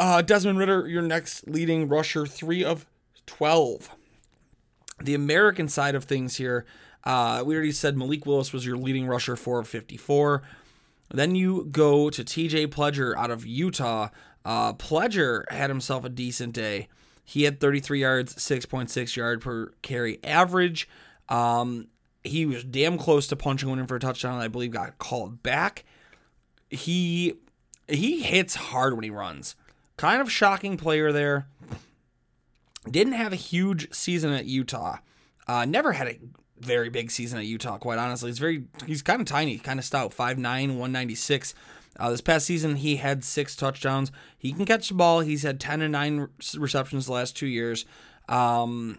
Uh, 0.00 0.22
Desmond 0.22 0.58
Ridder, 0.58 0.88
your 0.88 1.02
next 1.02 1.46
leading 1.46 1.86
rusher, 1.86 2.26
three 2.26 2.64
of 2.64 2.84
12. 3.26 3.90
The 5.00 5.14
American 5.14 5.68
side 5.68 5.94
of 5.94 6.04
things 6.04 6.36
here, 6.36 6.64
uh, 7.04 7.42
we 7.44 7.54
already 7.54 7.72
said 7.72 7.96
Malik 7.96 8.26
Willis 8.26 8.52
was 8.52 8.64
your 8.64 8.76
leading 8.76 9.06
rusher, 9.06 9.36
for 9.36 9.62
54. 9.62 10.42
Then 11.10 11.34
you 11.34 11.68
go 11.70 12.10
to 12.10 12.24
TJ 12.24 12.68
Pledger 12.68 13.16
out 13.16 13.30
of 13.30 13.46
Utah. 13.46 14.08
Uh, 14.44 14.72
Pledger 14.72 15.50
had 15.50 15.70
himself 15.70 16.04
a 16.04 16.08
decent 16.08 16.52
day. 16.54 16.88
He 17.24 17.42
had 17.42 17.60
33 17.60 18.00
yards, 18.00 18.34
6.6 18.36 19.16
yard 19.16 19.40
per 19.40 19.72
carry 19.82 20.18
average. 20.24 20.88
Um, 21.28 21.88
he 22.22 22.46
was 22.46 22.64
damn 22.64 22.98
close 22.98 23.26
to 23.28 23.36
punching 23.36 23.68
one 23.68 23.78
in 23.78 23.86
for 23.86 23.96
a 23.96 24.00
touchdown. 24.00 24.40
I 24.40 24.48
believe 24.48 24.70
got 24.70 24.98
called 24.98 25.42
back. 25.42 25.84
He 26.70 27.34
he 27.88 28.22
hits 28.22 28.54
hard 28.56 28.94
when 28.94 29.04
he 29.04 29.10
runs. 29.10 29.54
Kind 29.96 30.20
of 30.20 30.30
shocking 30.30 30.76
player 30.76 31.12
there. 31.12 31.46
Didn't 32.90 33.14
have 33.14 33.32
a 33.32 33.36
huge 33.36 33.92
season 33.92 34.32
at 34.32 34.46
Utah. 34.46 34.98
Uh, 35.46 35.64
never 35.64 35.92
had 35.92 36.08
a 36.08 36.18
very 36.58 36.88
big 36.88 37.10
season 37.10 37.38
at 37.38 37.44
Utah, 37.44 37.78
quite 37.78 37.98
honestly. 37.98 38.30
He's 38.30 38.38
very 38.38 38.64
he's 38.86 39.02
kind 39.02 39.20
of 39.20 39.26
tiny, 39.26 39.58
kind 39.58 39.78
of 39.78 39.84
stout, 39.84 40.12
5'9, 40.12 40.38
196. 40.40 41.54
Uh, 41.98 42.10
this 42.10 42.20
past 42.20 42.46
season, 42.46 42.76
he 42.76 42.96
had 42.96 43.24
six 43.24 43.56
touchdowns. 43.56 44.12
He 44.36 44.52
can 44.52 44.66
catch 44.66 44.88
the 44.88 44.94
ball. 44.94 45.20
He's 45.20 45.42
had 45.42 45.58
10 45.58 45.82
and 45.82 45.92
9 45.92 46.28
receptions 46.56 47.06
the 47.06 47.12
last 47.12 47.36
two 47.36 47.46
years. 47.46 47.86
Um, 48.28 48.98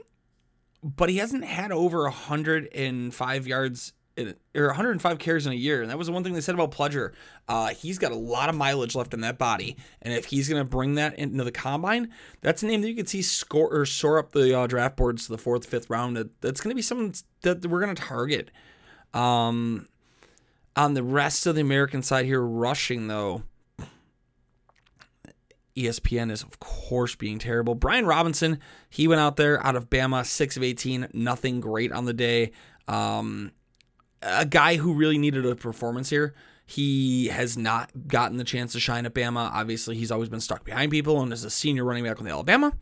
but 0.84 1.10
he 1.10 1.18
hasn't 1.18 1.44
had 1.44 1.72
over 1.72 2.04
105 2.04 3.48
yards 3.48 3.94
or 4.18 4.68
105 4.68 5.20
carries 5.20 5.46
in 5.46 5.54
a 5.54 5.56
year. 5.56 5.82
And 5.82 5.90
that 5.92 5.98
was 5.98 6.08
the 6.08 6.14
one 6.14 6.24
thing 6.24 6.34
they 6.34 6.42
said 6.42 6.56
about 6.56 6.72
Pledger. 6.72 7.14
Uh, 7.48 7.68
he's 7.68 7.98
got 7.98 8.12
a 8.12 8.16
lot 8.16 8.50
of 8.50 8.56
mileage 8.56 8.96
left 8.96 9.14
in 9.14 9.22
that 9.22 9.38
body. 9.38 9.78
And 10.02 10.14
if 10.14 10.26
he's 10.26 10.50
going 10.50 10.60
to 10.60 10.70
bring 10.70 10.96
that 10.96 11.18
into 11.18 11.44
the 11.44 11.52
combine, 11.52 12.12
that's 12.42 12.64
a 12.64 12.68
name 12.68 12.82
that 12.82 12.90
you 12.90 12.96
could 12.96 13.10
see 13.10 13.22
score 13.22 13.70
or 13.70 13.86
soar 13.86 14.20
up 14.20 14.32
the 14.32 14.58
uh, 14.58 14.68
draft 14.68 14.98
boards 14.98 15.26
to 15.26 15.32
the 15.32 15.38
fourth, 15.38 15.66
fifth 15.66 15.90
round. 15.90 16.18
That's 16.42 16.62
going 16.62 16.72
to 16.72 16.76
be 16.76 16.82
something 16.82 17.14
that 17.42 17.66
we're 17.66 17.82
going 17.82 17.96
to 17.96 18.02
target. 18.02 18.52
Um, 19.14 19.88
on 20.76 20.94
the 20.94 21.04
rest 21.04 21.48
of 21.48 21.56
the 21.56 21.62
American 21.62 22.02
side 22.04 22.26
here, 22.26 22.42
rushing 22.42 23.08
though, 23.08 23.44
ESPN 25.76 26.32
is 26.32 26.42
of 26.42 26.60
course 26.60 27.16
being 27.16 27.40
terrible. 27.40 27.76
Brian 27.76 28.06
Robinson, 28.06 28.60
he 28.90 29.08
went 29.08 29.22
out 29.22 29.36
there 29.36 29.64
out 29.66 29.76
of 29.76 29.90
Bama, 29.90 30.26
six 30.26 30.58
of 30.58 30.64
18, 30.64 31.10
nothing 31.14 31.60
great 31.60 31.92
on 31.92 32.06
the 32.06 32.14
day. 32.14 32.52
Um, 32.88 33.52
a 34.22 34.46
guy 34.46 34.78
who 34.78 34.94
really 34.94 35.18
needed 35.18 35.46
a 35.46 35.56
performance 35.56 36.10
here. 36.10 36.34
He 36.66 37.28
has 37.28 37.58
not 37.58 37.92
gotten 38.08 38.38
the 38.38 38.44
chance 38.44 38.74
to 38.74 38.80
shine 38.80 39.06
at 39.06 39.14
Bama. 39.14 39.50
Obviously, 39.54 39.96
he's 39.96 40.12
always 40.12 40.28
been 40.30 40.42
stuck 40.42 40.66
behind 40.66 40.92
people, 40.92 41.22
and 41.22 41.32
as 41.32 41.44
a 41.44 41.50
senior 41.50 41.86
running 41.86 42.04
back 42.04 42.18
with 42.18 42.28
Alabama, 42.28 42.74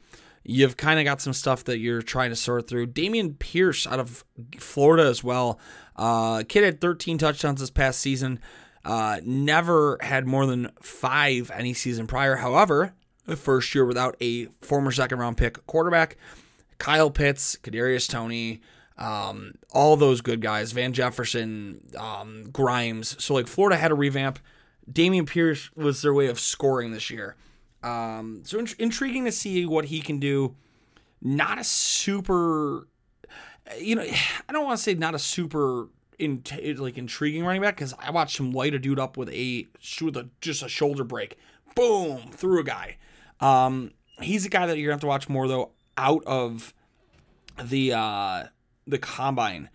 you've 0.44 0.76
kind 0.76 1.00
of 1.00 1.06
got 1.06 1.22
some 1.22 1.34
stuff 1.34 1.64
that 1.66 1.78
you're 1.78 2.02
trying 2.02 2.32
to 2.32 2.36
sort 2.36 2.68
through. 2.68 2.88
Dameon 2.88 3.38
Pierce 3.38 3.86
out 3.86 4.00
of 4.00 4.24
Florida 4.58 5.08
as 5.08 5.24
well. 5.24 5.60
Uh, 5.96 6.44
kid 6.48 6.64
had 6.64 6.82
13 6.82 7.20
touchdowns 7.20 7.60
this 7.60 7.70
past 7.70 8.00
season. 8.00 8.40
Uh, 8.84 9.20
never 9.24 9.98
had 10.02 10.28
more 10.28 10.46
than 10.46 10.72
five 10.82 11.52
any 11.54 11.74
season 11.74 12.08
prior. 12.08 12.38
However, 12.38 12.94
the 13.26 13.36
first 13.36 13.74
year 13.74 13.86
without 13.86 14.16
a 14.22 14.46
former 14.62 14.92
second 14.92 15.20
round 15.20 15.38
pick 15.38 15.66
quarterback. 15.68 16.18
Kyle 16.78 17.10
Pitts, 17.10 17.56
Kadarius 17.62 18.08
Toney, 18.10 18.62
um, 18.98 19.54
all 19.72 19.98
those 19.98 20.22
good 20.22 20.42
guys, 20.42 20.72
Van 20.72 20.94
Jefferson, 20.94 21.82
um, 21.98 22.50
Grimes. 22.52 23.22
So 23.24 23.34
like 23.34 23.48
Florida 23.48 23.78
had 23.78 23.92
a 23.92 23.96
revamp. 23.96 24.40
Dameon 24.92 25.28
Pierce 25.28 25.72
was 25.76 26.02
their 26.02 26.14
way 26.14 26.28
of 26.28 26.40
scoring 26.40 26.92
this 26.92 27.10
year. 27.10 27.36
Um, 27.84 28.42
so 28.46 28.60
int- 28.60 28.76
intriguing 28.80 29.26
to 29.26 29.32
see 29.32 29.66
what 29.66 29.86
he 29.86 30.02
can 30.02 30.20
do. 30.20 30.56
Not 31.22 31.60
a 31.60 31.64
super, 31.64 32.88
you 33.78 33.96
know, 33.96 34.06
I 34.50 34.54
don't 34.54 34.66
want 34.66 34.78
to 34.78 34.84
say 34.84 34.94
not 34.94 35.16
a 35.16 35.20
super 35.20 35.90
in 36.18 36.44
like 36.78 36.98
intriguing 36.98 37.44
running 37.44 37.62
back 37.62 37.76
because 37.76 37.94
I 38.00 38.12
watched 38.12 38.40
him 38.40 38.52
light 38.52 38.74
a 38.74 38.80
dude 38.80 39.00
up 39.00 39.18
with 39.18 39.30
a 39.30 39.68
with 40.02 40.16
a 40.16 40.30
just 40.40 40.64
a 40.64 40.70
shoulder 40.70 41.04
break, 41.04 41.38
boom 41.76 42.32
through 42.32 42.62
a 42.62 42.64
guy. 42.64 42.98
Um, 43.42 43.92
he's 44.22 44.46
a 44.46 44.50
guy 44.50 44.66
that 44.66 44.78
you're 44.78 44.88
gonna 44.88 44.96
have 44.96 45.02
to 45.02 45.08
watch 45.08 45.28
more 45.28 45.48
though 45.48 45.72
out 45.98 46.24
of 46.26 46.74
the 47.62 47.94
uh, 47.94 48.44
the 48.86 48.98
combine. 48.98 49.70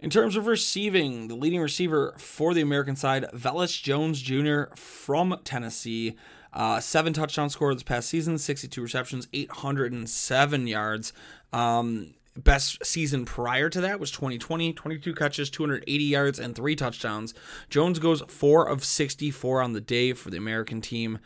In 0.00 0.10
terms 0.10 0.34
of 0.34 0.46
receiving, 0.46 1.28
the 1.28 1.36
leading 1.36 1.60
receiver 1.60 2.14
for 2.18 2.54
the 2.54 2.60
American 2.60 2.96
side, 2.96 3.24
Velus 3.32 3.80
Jones 3.80 4.20
Jr. 4.20 4.74
from 4.74 5.38
Tennessee. 5.44 6.16
Uh, 6.52 6.80
seven 6.80 7.12
touchdown 7.12 7.48
score 7.48 7.72
this 7.72 7.84
past 7.84 8.08
season, 8.08 8.36
62 8.36 8.82
receptions, 8.82 9.28
807 9.32 10.66
yards. 10.66 11.12
Um, 11.52 12.14
best 12.36 12.84
season 12.84 13.24
prior 13.24 13.68
to 13.68 13.80
that 13.82 14.00
was 14.00 14.10
2020 14.10 14.72
22 14.72 15.14
catches 15.14 15.50
280 15.50 16.04
yards 16.04 16.38
and 16.38 16.56
three 16.56 16.74
touchdowns 16.74 17.34
jones 17.68 17.98
goes 17.98 18.22
four 18.26 18.66
of 18.66 18.82
64 18.82 19.60
on 19.60 19.74
the 19.74 19.82
day 19.82 20.14
for 20.14 20.30
the 20.30 20.38
american 20.38 20.80
team 20.80 21.18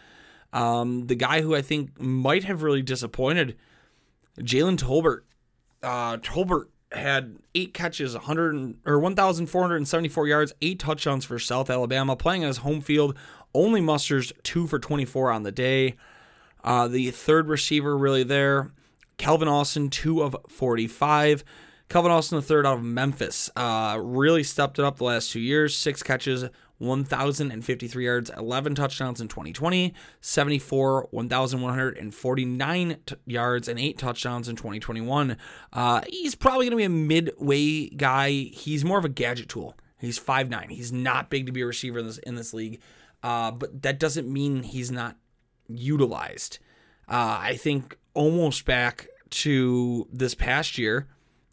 um, 0.52 1.06
the 1.06 1.14
guy 1.14 1.42
who 1.42 1.54
i 1.54 1.62
think 1.62 2.00
might 2.00 2.42
have 2.42 2.64
really 2.64 2.82
disappointed 2.82 3.56
jalen 4.40 4.76
tolbert 4.76 5.20
uh, 5.84 6.16
tolbert 6.16 6.66
had 6.96 7.36
eight 7.54 7.74
catches 7.74 8.14
100 8.14 8.76
or 8.86 8.98
1474 8.98 10.28
yards 10.28 10.52
eight 10.62 10.78
touchdowns 10.78 11.24
for 11.24 11.38
south 11.38 11.70
alabama 11.70 12.16
playing 12.16 12.42
on 12.42 12.48
his 12.48 12.58
home 12.58 12.80
field 12.80 13.16
only 13.54 13.80
musters 13.80 14.32
two 14.42 14.66
for 14.66 14.78
24 14.78 15.30
on 15.30 15.42
the 15.42 15.52
day 15.52 15.94
uh, 16.64 16.88
the 16.88 17.10
third 17.10 17.48
receiver 17.48 17.96
really 17.96 18.22
there 18.24 18.70
Calvin 19.18 19.48
Austin, 19.48 19.88
two 19.90 20.22
of 20.22 20.36
45. 20.48 21.44
Calvin 21.88 22.10
Austin, 22.10 22.36
the 22.36 22.42
third 22.42 22.66
out 22.66 22.78
of 22.78 22.84
Memphis, 22.84 23.48
uh, 23.54 23.98
really 24.02 24.42
stepped 24.42 24.78
it 24.78 24.84
up 24.84 24.96
the 24.96 25.04
last 25.04 25.30
two 25.30 25.40
years. 25.40 25.76
Six 25.76 26.02
catches, 26.02 26.44
1,053 26.78 28.04
yards, 28.04 28.30
11 28.36 28.74
touchdowns 28.74 29.20
in 29.20 29.28
2020, 29.28 29.94
74, 30.20 31.08
1,149 31.10 32.96
t- 33.06 33.14
yards, 33.26 33.68
and 33.68 33.78
eight 33.78 33.98
touchdowns 33.98 34.48
in 34.48 34.56
2021. 34.56 35.36
Uh, 35.72 36.00
he's 36.08 36.34
probably 36.34 36.66
going 36.66 36.72
to 36.72 36.76
be 36.76 36.84
a 36.84 36.88
midway 36.88 37.88
guy. 37.88 38.30
He's 38.30 38.84
more 38.84 38.98
of 38.98 39.04
a 39.04 39.10
gadget 39.10 39.48
tool. 39.48 39.76
He's 39.98 40.18
5'9. 40.18 40.70
He's 40.70 40.92
not 40.92 41.30
big 41.30 41.46
to 41.46 41.52
be 41.52 41.62
a 41.62 41.66
receiver 41.66 42.00
in 42.00 42.06
this, 42.06 42.18
in 42.18 42.34
this 42.34 42.52
league, 42.52 42.80
uh, 43.22 43.52
but 43.52 43.82
that 43.82 44.00
doesn't 44.00 44.30
mean 44.30 44.64
he's 44.64 44.90
not 44.90 45.16
utilized. 45.68 46.58
Uh, 47.08 47.38
I 47.40 47.56
think 47.56 47.96
almost 48.12 48.64
back 48.64 49.06
to 49.30 50.08
this 50.12 50.34
past 50.34 50.78
year. 50.78 51.06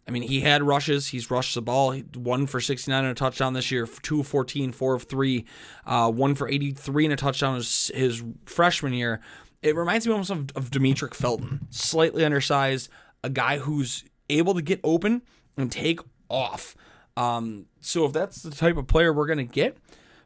I 0.06 0.10
mean, 0.10 0.22
he 0.22 0.40
had 0.40 0.62
rushes. 0.62 1.08
He's 1.08 1.30
rushed 1.30 1.54
the 1.54 1.62
ball. 1.62 1.94
One 2.14 2.46
for 2.46 2.60
69 2.60 3.04
and 3.04 3.10
a 3.10 3.14
touchdown 3.14 3.54
this 3.54 3.70
year, 3.70 3.86
two 4.02 4.20
of 4.20 4.26
14, 4.26 4.72
four 4.72 4.94
of 4.94 5.04
three, 5.04 5.46
uh, 5.86 6.10
one 6.10 6.34
for 6.34 6.48
83 6.48 7.06
and 7.06 7.14
a 7.14 7.16
touchdown 7.16 7.56
his, 7.56 7.90
his 7.94 8.22
freshman 8.44 8.92
year. 8.92 9.20
It 9.62 9.74
reminds 9.76 10.06
me 10.06 10.12
almost 10.12 10.30
of, 10.30 10.50
of 10.54 10.70
Demetric 10.70 11.14
Felton, 11.14 11.66
slightly 11.70 12.24
undersized, 12.24 12.90
a 13.22 13.30
guy 13.30 13.58
who's 13.58 14.04
able 14.28 14.54
to 14.54 14.62
get 14.62 14.78
open 14.84 15.22
and 15.56 15.72
take 15.72 16.00
off. 16.28 16.76
Um, 17.16 17.66
so 17.80 18.04
if 18.04 18.12
that's 18.12 18.42
the 18.42 18.50
type 18.50 18.76
of 18.76 18.86
player 18.86 19.12
we're 19.12 19.26
going 19.26 19.38
to 19.38 19.44
get, 19.44 19.78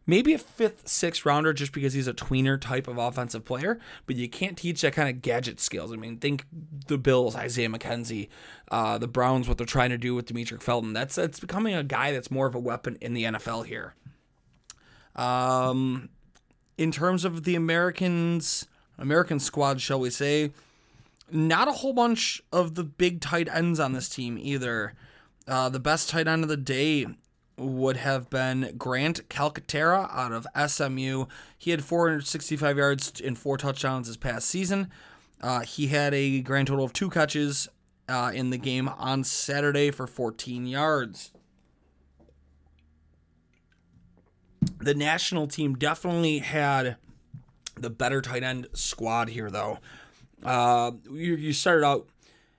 maybe 0.08 0.32
a 0.32 0.38
fifth, 0.38 0.88
sixth 0.88 1.24
rounder 1.24 1.52
just 1.52 1.70
because 1.70 1.92
he's 1.92 2.08
a 2.08 2.14
tweener 2.14 2.60
type 2.60 2.88
of 2.88 2.98
offensive 2.98 3.44
player, 3.44 3.78
but 4.06 4.16
you 4.16 4.28
can't 4.28 4.56
teach 4.56 4.80
that 4.80 4.94
kind 4.94 5.08
of 5.08 5.22
gadget 5.22 5.60
skills. 5.60 5.92
I 5.92 5.96
mean, 5.96 6.16
think 6.16 6.46
the 6.88 6.98
Bills, 6.98 7.36
Isaiah 7.36 7.68
McKenzie, 7.68 8.28
uh, 8.72 8.98
the 8.98 9.06
Browns, 9.06 9.46
what 9.46 9.58
they're 9.58 9.66
trying 9.66 9.90
to 9.90 9.98
do 9.98 10.16
with 10.16 10.26
Demetric 10.26 10.62
Felton. 10.62 10.94
That's 10.94 11.14
that's 11.14 11.38
becoming 11.38 11.74
a 11.74 11.84
guy 11.84 12.10
that's 12.10 12.30
more 12.30 12.46
of 12.46 12.56
a 12.56 12.58
weapon 12.58 12.96
in 13.00 13.14
the 13.14 13.24
NFL 13.24 13.66
here. 13.66 13.94
Um, 15.14 16.08
in 16.78 16.90
terms 16.90 17.24
of 17.24 17.44
the 17.44 17.54
Americans, 17.54 18.66
American 18.98 19.38
squad, 19.38 19.80
shall 19.80 20.00
we 20.00 20.10
say, 20.10 20.52
not 21.30 21.68
a 21.68 21.72
whole 21.72 21.92
bunch 21.92 22.42
of 22.50 22.76
the 22.76 22.84
big 22.84 23.20
tight 23.20 23.48
ends 23.52 23.78
on 23.78 23.92
this 23.92 24.08
team 24.08 24.38
either. 24.40 24.94
Uh, 25.46 25.68
the 25.68 25.80
best 25.80 26.08
tight 26.08 26.28
end 26.28 26.42
of 26.42 26.48
the 26.48 26.56
day 26.56 27.06
would 27.58 27.96
have 27.96 28.30
been 28.30 28.74
Grant 28.78 29.28
Calcaterra 29.28 30.08
out 30.12 30.32
of 30.32 30.46
SMU. 30.70 31.26
He 31.56 31.70
had 31.70 31.84
465 31.84 32.78
yards 32.78 33.20
and 33.20 33.38
four 33.38 33.56
touchdowns 33.56 34.08
this 34.08 34.16
past 34.16 34.48
season. 34.48 34.90
Uh, 35.40 35.60
he 35.60 35.88
had 35.88 36.14
a 36.14 36.40
grand 36.40 36.68
total 36.68 36.84
of 36.84 36.92
two 36.92 37.10
catches 37.10 37.68
uh, 38.08 38.32
in 38.34 38.50
the 38.50 38.58
game 38.58 38.88
on 38.88 39.24
Saturday 39.24 39.90
for 39.90 40.06
14 40.06 40.66
yards. 40.66 41.32
The 44.80 44.94
national 44.94 45.46
team 45.46 45.74
definitely 45.74 46.38
had 46.38 46.96
the 47.76 47.90
better 47.90 48.20
tight 48.20 48.42
end 48.42 48.68
squad 48.72 49.28
here, 49.28 49.50
though. 49.50 49.78
Uh, 50.42 50.92
you, 51.10 51.34
you 51.34 51.52
started 51.52 51.84
out 51.84 52.08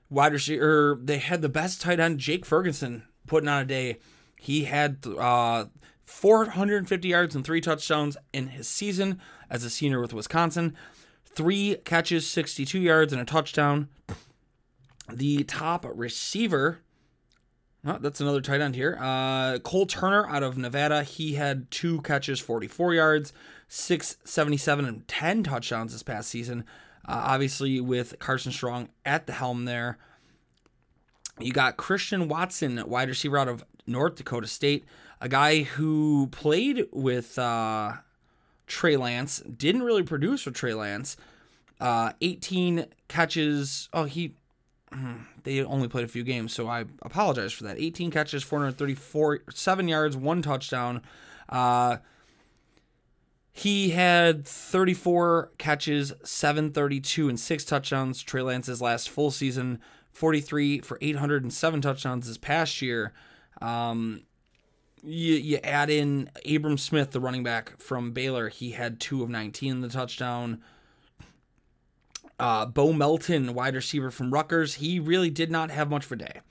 wide 0.09 0.33
receiver. 0.33 0.99
They 1.01 1.17
had 1.17 1.41
the 1.41 1.49
best 1.49 1.81
tight 1.81 1.99
end, 1.99 2.19
Jake 2.19 2.45
Ferguson, 2.45 3.03
putting 3.27 3.49
on 3.49 3.61
a 3.61 3.65
day. 3.65 3.99
He 4.41 4.63
had 4.63 5.05
uh, 5.05 5.65
450 6.05 7.07
yards 7.09 7.35
and 7.35 7.45
three 7.45 7.59
touchdowns 7.59 8.15
in 8.31 8.47
his 8.47 8.69
season 8.69 9.19
as 9.49 9.65
a 9.65 9.69
senior 9.69 9.99
with 9.99 10.13
Wisconsin. 10.13 10.77
Three 11.25 11.75
catches, 11.83 12.25
62 12.27 12.79
yards, 12.79 13.11
and 13.11 13.21
a 13.21 13.25
touchdown. 13.25 13.89
The 15.11 15.43
top 15.43 15.85
receiver, 15.93 16.79
oh, 17.85 17.97
that's 17.99 18.21
another 18.21 18.39
tight 18.41 18.61
end 18.61 18.75
here. 18.75 18.97
Uh, 18.99 19.59
Cole 19.59 19.85
Turner 19.85 20.25
out 20.27 20.41
of 20.41 20.57
Nevada. 20.57 21.03
He 21.03 21.33
had 21.33 21.69
two 21.69 22.01
catches, 22.01 22.39
44 22.39 22.93
yards, 22.93 23.33
677, 23.67 24.85
and 24.85 25.07
10 25.07 25.43
touchdowns 25.43 25.91
this 25.91 26.03
past 26.03 26.29
season. 26.29 26.63
Uh, 27.05 27.23
obviously, 27.25 27.81
with 27.81 28.17
Carson 28.19 28.53
Strong 28.53 28.87
at 29.05 29.27
the 29.27 29.33
helm 29.33 29.65
there. 29.65 29.97
You 31.39 31.53
got 31.53 31.77
Christian 31.77 32.27
Watson, 32.27 32.83
wide 32.87 33.09
receiver 33.09 33.37
out 33.37 33.47
of 33.47 33.63
North 33.89 34.15
Dakota 34.15 34.47
State, 34.47 34.85
a 35.19 35.27
guy 35.27 35.63
who 35.63 36.27
played 36.31 36.85
with 36.91 37.37
uh, 37.37 37.93
Trey 38.67 38.95
Lance, 38.95 39.39
didn't 39.39 39.83
really 39.83 40.03
produce 40.03 40.43
for 40.43 40.51
Trey 40.51 40.73
Lance. 40.73 41.17
Uh, 41.79 42.13
18 42.21 42.85
catches. 43.07 43.89
Oh, 43.93 44.03
he. 44.05 44.33
Hmm, 44.91 45.17
they 45.43 45.63
only 45.63 45.87
played 45.87 46.05
a 46.05 46.07
few 46.07 46.23
games, 46.23 46.53
so 46.53 46.67
I 46.67 46.85
apologize 47.03 47.53
for 47.53 47.63
that. 47.65 47.79
18 47.79 48.09
catches, 48.09 48.43
434, 48.43 49.41
seven 49.51 49.87
yards, 49.87 50.17
one 50.17 50.41
touchdown. 50.41 51.03
Uh, 51.47 51.97
he 53.51 53.89
had 53.89 54.47
34 54.47 55.51
catches, 55.57 56.13
732, 56.23 57.29
and 57.29 57.39
six 57.39 57.65
touchdowns. 57.65 58.23
Trey 58.23 58.41
Lance's 58.41 58.81
last 58.81 59.09
full 59.09 59.31
season, 59.31 59.79
43 60.11 60.79
for 60.79 60.97
807 61.01 61.81
touchdowns 61.81 62.27
this 62.27 62.37
past 62.37 62.81
year. 62.81 63.13
Um, 63.61 64.23
you, 65.03 65.35
you 65.35 65.57
add 65.63 65.89
in 65.89 66.29
Abram 66.49 66.77
Smith, 66.77 67.11
the 67.11 67.19
running 67.19 67.43
back 67.43 67.79
from 67.79 68.11
Baylor. 68.11 68.49
He 68.49 68.71
had 68.71 68.99
two 68.99 69.23
of 69.23 69.29
19 69.29 69.71
in 69.71 69.81
the 69.81 69.89
touchdown. 69.89 70.61
Uh, 72.39 72.65
Bo 72.65 72.93
Melton, 72.93 73.53
wide 73.53 73.75
receiver 73.75 74.11
from 74.11 74.31
Rutgers, 74.31 74.75
he 74.75 74.99
really 74.99 75.29
did 75.29 75.51
not 75.51 75.71
have 75.71 75.89
much 75.89 76.05
of 76.05 76.13
a 76.13 76.15
day. 76.17 76.41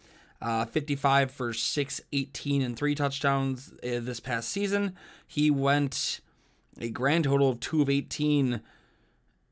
Uh, 0.40 0.64
55 0.66 1.30
for 1.30 1.52
6, 1.52 2.00
18, 2.12 2.62
and 2.62 2.76
three 2.76 2.94
touchdowns 2.94 3.72
uh, 3.82 3.98
this 4.00 4.20
past 4.20 4.50
season. 4.50 4.94
He 5.26 5.50
went 5.50 6.20
a 6.78 6.90
grand 6.90 7.24
total 7.24 7.48
of 7.48 7.60
2 7.60 7.82
of 7.82 7.90
18. 7.90 8.60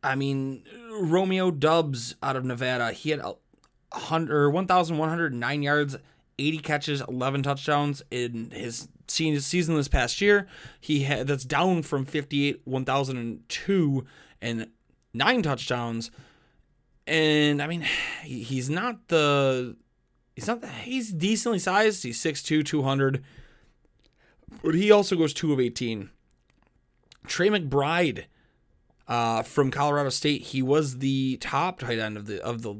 I 0.03 0.15
mean, 0.15 0.63
Romeo 1.01 1.51
Doubs 1.51 2.15
out 2.23 2.37
of 2.37 2.45
Nevada, 2.45 2.93
he 2.93 3.11
had 3.11 3.21
100, 3.21 4.51
1,109 4.51 5.63
yards 5.63 5.97
80 6.39 6.59
catches, 6.59 7.01
11 7.03 7.43
touchdowns 7.43 8.03
in 8.11 8.51
his 8.51 8.89
season 9.09 9.77
this 9.77 9.89
past 9.89 10.21
year. 10.21 10.47
He 10.81 11.05
had 11.05 11.27
that's 11.27 11.45
down 11.45 11.83
from 11.83 12.05
58, 12.05 12.63
1002 12.65 14.07
and 14.43 14.69
nine 15.15 15.43
touchdowns. 15.43 16.11
And 17.07 17.63
I 17.63 17.67
mean, 17.67 17.87
he's 18.23 18.69
not 18.69 19.09
the 19.09 19.77
he's 20.35 20.47
not 20.47 20.61
the, 20.61 20.69
he's 20.69 21.13
decently 21.13 21.59
sized. 21.59 22.03
He's 22.03 22.23
6'2, 22.23 22.65
200. 22.65 23.25
But 24.63 24.75
he 24.75 24.91
also 24.91 25.17
goes 25.17 25.33
2 25.33 25.53
of 25.53 25.61
18. 25.61 26.11
Trey 27.27 27.49
McBride 27.49 28.25
Uh, 29.09 29.43
from 29.43 29.71
Colorado 29.71 30.09
State, 30.11 30.43
he 30.43 30.63
was 30.63 30.99
the 30.99 31.37
top 31.37 31.79
tight 31.79 31.99
end 31.99 32.17
of 32.17 32.27
the 32.27 32.43
of 32.43 32.63
the 32.63 32.75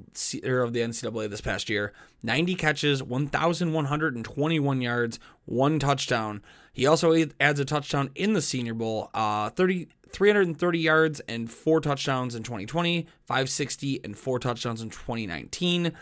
or 0.45 0.63
of 0.63 0.73
the 0.73 0.81
NCAA 0.81 1.31
this 1.31 1.41
past 1.41 1.71
year. 1.71 1.93
90 2.23 2.57
catches, 2.57 3.03
1,121 3.03 4.81
yards, 4.83 5.21
one 5.45 5.79
touchdown. 5.79 6.43
He 6.73 6.85
also 6.85 7.15
adds 7.41 7.61
a 7.61 7.65
touchdown 7.65 8.11
in 8.17 8.33
the 8.33 8.43
Senior 8.43 8.75
Bowl. 8.75 9.11
Uh, 9.15 9.51
30, 9.51 9.89
330 10.11 10.79
yards 10.79 11.21
and 11.21 11.51
four 11.51 11.81
touchdowns 11.81 12.35
in 12.35 12.43
2020, 12.43 13.07
560 13.27 14.01
and 14.03 14.19
four 14.19 14.41
touchdowns 14.41 14.83
in 14.83 14.91
2019. 14.91 15.93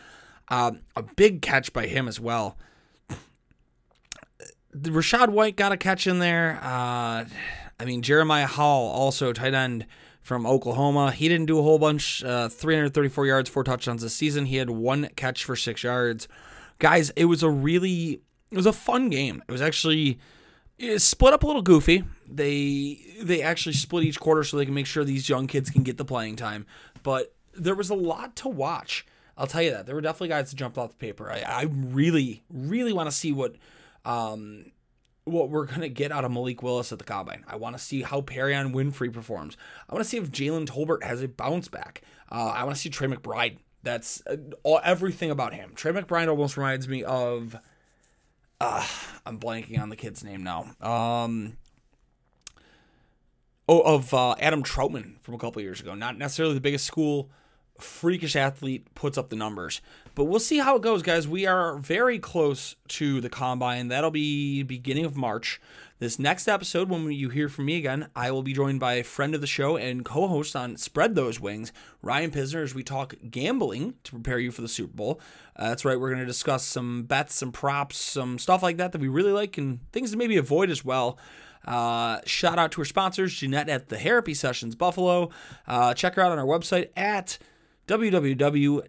Uh, 0.49 0.73
a 0.97 1.03
big 1.03 1.43
catch 1.43 1.73
by 1.73 1.87
him 1.87 2.09
as 2.09 2.19
well. 2.19 2.57
Rachaad 4.75 5.29
White 5.29 5.57
got 5.57 5.73
a 5.73 5.77
catch 5.77 6.07
in 6.07 6.19
there. 6.19 6.59
Uh, 6.63 7.27
I 7.79 7.85
mean, 7.85 8.03
Jeremiah 8.03 8.47
Hall, 8.47 8.91
also 8.91 9.33
tight 9.33 9.55
end 9.55 9.87
from 10.25 10.47
Oklahoma. 10.47 11.13
He 11.13 11.29
didn't 11.29 11.47
do 11.47 11.59
a 11.59 11.63
whole 11.63 11.79
bunch. 11.79 12.25
Uh, 12.25 12.49
334 12.49 13.27
yards, 13.27 13.49
four 13.49 13.63
touchdowns 13.63 14.03
this 14.03 14.15
season. 14.15 14.47
He 14.47 14.57
had 14.57 14.71
one 14.71 15.11
catch 15.15 15.45
for 15.45 15.55
six 15.55 15.85
yards. 15.85 16.27
Guys, 16.81 17.11
it 17.11 17.27
was 17.27 17.45
a 17.45 17.51
really, 17.51 18.23
it 18.51 18.57
was 18.57 18.67
a 18.67 18.73
fun 18.73 19.11
game. 19.11 19.45
It 19.47 19.53
was 19.53 19.63
actually 19.63 20.19
it 20.79 20.99
split 21.01 21.33
up 21.33 21.43
a 21.43 21.47
little 21.47 21.63
goofy. 21.63 22.05
They 22.29 22.99
they 23.21 23.43
actually 23.43 23.75
split 23.75 24.05
each 24.05 24.19
quarter 24.19 24.43
so 24.43 24.57
they 24.57 24.65
can 24.65 24.75
make 24.75 24.87
sure 24.87 25.05
these 25.05 25.29
young 25.29 25.47
kids 25.47 25.71
can 25.71 25.83
get 25.83 25.99
the 25.99 26.05
playing 26.05 26.37
time. 26.37 26.67
But 27.03 27.35
there 27.55 27.75
was 27.75 27.91
a 27.91 27.95
lot 27.95 28.35
to 28.37 28.49
watch. 28.49 29.07
I'll 29.37 29.47
tell 29.47 29.63
you 29.63 29.71
that 29.73 29.87
there 29.87 29.95
were 29.95 30.01
definitely 30.01 30.29
guys 30.29 30.51
that 30.51 30.57
jumped 30.57 30.79
off 30.79 30.91
the 30.91 30.97
paper. 30.97 31.31
I, 31.31 31.41
I 31.41 31.63
really, 31.71 32.43
really 32.51 32.93
want 32.93 33.11
to 33.11 33.15
see 33.15 33.33
what 33.33 33.57
um, 34.05 34.73
what 35.25 35.51
we're 35.51 35.65
gonna 35.65 35.89
get 35.89 36.13
out 36.13 36.25
of 36.25 36.33
Malik 36.33 36.63
Willis 36.63 36.93
at 36.93 36.99
the 36.99 37.05
combine. 37.05 37.45
I 37.49 37.57
want 37.57 37.77
to 37.77 37.83
see 37.83 38.03
how 38.03 38.21
Perrion 38.21 38.75
Winfrey 38.75 39.13
performs. 39.13 39.57
I 39.89 39.95
want 39.95 40.05
to 40.05 40.09
see 40.09 40.19
if 40.19 40.31
Jalen 40.31 40.67
Tolbert 40.67 41.03
has 41.03 41.23
a 41.23 41.29
bounce 41.29 41.69
back. 41.69 42.03
Uh, 42.31 42.53
I 42.55 42.65
want 42.65 42.77
to 42.77 42.81
see 42.81 42.91
Trey 42.91 43.09
McBride. 43.09 43.59
That's 43.83 44.23
uh, 44.27 44.37
all, 44.63 44.81
everything 44.85 45.31
about 45.31 45.55
him. 45.55 45.73
Trey 45.75 45.93
McBride 45.93 46.29
almost 46.29 46.57
reminds 46.57 46.89
me 46.89 47.05
of. 47.05 47.57
Uh, 48.61 48.87
I'm 49.27 49.39
blanking 49.39 49.81
on 49.81 49.89
the 49.89 49.97
kid's 49.97 50.23
name 50.23 50.43
now. 50.43 50.75
Um, 50.81 51.57
oh, 53.69 53.81
of 53.81 54.15
uh, 54.15 54.37
Adam 54.39 54.63
Trautman 54.63 55.21
from 55.21 55.35
a 55.35 55.39
couple 55.39 55.61
years 55.61 55.81
ago. 55.81 55.95
Not 55.95 56.17
necessarily 56.19 56.55
the 56.55 56.61
biggest 56.61 56.87
school, 56.87 57.31
freakish 57.79 58.37
athlete, 58.37 58.95
puts 58.95 59.19
up 59.19 59.31
the 59.31 59.37
numbers. 59.37 59.81
But 60.14 60.24
we'll 60.24 60.38
see 60.38 60.59
how 60.59 60.77
it 60.77 60.83
goes, 60.83 61.03
guys. 61.03 61.27
We 61.27 61.44
are 61.44 61.77
very 61.77 62.20
close 62.20 62.77
to 62.88 63.20
the 63.20 63.29
combine. 63.29 63.88
That'll 63.88 64.12
be 64.12 64.62
beginning 64.62 65.05
of 65.05 65.16
March. 65.16 65.61
This 65.98 66.20
next 66.20 66.46
episode, 66.46 66.88
when 66.88 67.11
you 67.11 67.31
hear 67.31 67.48
from 67.48 67.64
me 67.64 67.79
again, 67.79 68.09
I 68.14 68.31
will 68.31 68.42
be 68.42 68.53
joined 68.53 68.79
by 68.79 68.94
a 68.94 69.05
friend 69.05 69.35
of 69.35 69.40
the 69.40 69.46
show 69.48 69.77
and 69.77 70.05
co-host 70.05 70.55
on 70.55 70.77
Spread 70.77 71.16
Those 71.16 71.40
Wings, 71.40 71.72
Ryan 72.00 72.31
Pisner, 72.31 72.62
as 72.62 72.74
we 72.74 72.85
talk 72.85 73.14
gambling 73.29 73.94
to 74.05 74.12
prepare 74.12 74.38
you 74.38 74.53
for 74.53 74.62
the 74.62 74.68
Super 74.68 74.94
Bowl. 74.94 75.20
Uh, 75.57 75.70
that's 75.70 75.85
right, 75.85 75.98
we're 75.98 76.11
going 76.11 76.20
to 76.20 76.27
discuss 76.27 76.64
some 76.64 77.05
bets, 77.05 77.35
some 77.35 77.50
props, 77.50 77.96
some 77.96 78.38
stuff 78.38 78.62
like 78.62 78.77
that 78.77 78.92
that 78.92 79.00
we 79.00 79.09
really 79.09 79.33
like, 79.33 79.59
and 79.59 79.81
things 79.92 80.12
to 80.12 80.16
maybe 80.16 80.37
avoid 80.37 80.70
as 80.70 80.85
well. 80.85 81.18
Uh, 81.64 82.20
shout 82.24 82.59
out 82.59 82.70
to 82.72 82.81
our 82.81 82.85
sponsors, 82.85 83.35
Jeanette 83.35 83.68
at 83.68 83.88
the 83.88 83.98
Therapy 83.98 84.35
Sessions 84.35 84.77
Buffalo. 84.77 85.31
Uh, 85.66 85.94
check 85.94 86.14
her 86.14 86.22
out 86.22 86.31
on 86.31 86.38
our 86.38 86.46
website 86.46 86.90
at 86.96 87.38
www 87.88 88.83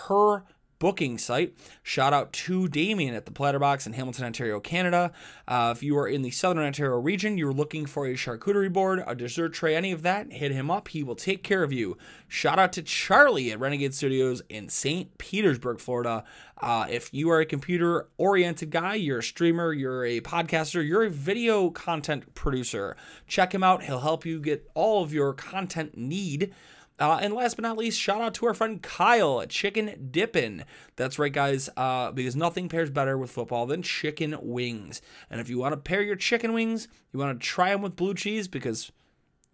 her 0.09 0.45
booking 0.79 1.19
site. 1.19 1.55
Shout 1.83 2.13
out 2.13 2.33
to 2.33 2.69
Damien 2.69 3.15
at 3.15 3.27
the 3.27 3.33
Platterbox 3.33 3.87
in 3.87 3.93
Hamilton, 3.95 4.25
Ontario, 4.25 4.61
Canada. 4.61 5.13
Uh, 5.49 5.73
if 5.77 5.83
you 5.83 5.99
are 5.99 6.09
in 6.09 6.23
the 6.23 6.31
Southern 6.31 6.65
Ontario 6.65 6.99
region, 6.99 7.39
you're 7.39 7.53
looking 7.53 7.87
for 7.87 8.07
a 8.07 8.15
charcuterie 8.15 8.73
board, 8.73 9.03
a 9.07 9.15
dessert 9.15 9.53
tray, 9.53 9.77
any 9.77 9.93
of 9.93 10.03
that, 10.03 10.33
hit 10.33 10.53
him 10.53 10.71
up. 10.71 10.89
He 10.89 11.03
will 11.03 11.15
take 11.15 11.43
care 11.43 11.63
of 11.63 11.73
you. 11.73 11.97
Shout 12.29 12.59
out 12.59 12.73
to 12.75 12.83
Charlie 12.83 13.53
at 13.53 13.61
Renegade 13.61 13.95
Studios 13.95 14.43
in 14.49 14.69
St. 14.69 15.17
Petersburg, 15.19 15.81
Florida. 15.81 16.25
Uh, 16.59 16.87
if 16.89 17.13
you 17.13 17.31
are 17.31 17.41
a 17.41 17.47
computer 17.47 18.09
oriented 18.17 18.71
guy, 18.71 18.95
you're 18.95 19.19
a 19.19 19.23
streamer, 19.23 19.73
you're 19.73 20.05
a 20.05 20.21
podcaster, 20.21 20.87
you're 20.87 21.05
a 21.05 21.11
video 21.11 21.71
content 21.71 22.35
producer, 22.35 22.97
check 23.27 23.55
him 23.55 23.63
out. 23.63 23.83
He'll 23.83 24.01
help 24.01 24.25
you 24.25 24.41
get 24.41 24.69
all 24.75 25.03
of 25.03 25.13
your 25.13 25.35
content 25.35 25.97
need. 25.97 26.55
Uh, 26.99 27.19
and 27.21 27.35
last 27.35 27.57
but 27.57 27.63
not 27.63 27.77
least, 27.77 28.01
shout 28.01 28.23
out 28.23 28.33
to 28.35 28.47
our 28.47 28.55
friend 28.55 28.83
Kyle 28.83 29.43
at 29.43 29.51
Chicken 29.51 30.09
Dippin'. 30.11 30.65
That's 30.97 31.19
right, 31.19 31.33
guys, 31.33 31.69
uh, 31.77 32.11
because 32.13 32.35
nothing 32.35 32.69
pairs 32.69 32.91
better 32.91 33.19
with 33.19 33.31
football 33.31 33.67
than 33.67 33.83
chicken 33.83 34.37
wings. 34.41 35.03
And 35.31 35.41
if 35.41 35.51
you 35.51 35.59
want 35.59 35.73
to 35.73 35.77
pair 35.77 36.03
your 36.03 36.17
chicken 36.17 36.55
wings, 36.55 36.89
you 37.13 37.19
want 37.19 37.39
to 37.39 37.47
try 37.47 37.71
them 37.71 37.83
with 37.83 37.97
blue 37.97 38.15
cheese 38.15 38.49
because 38.49 38.91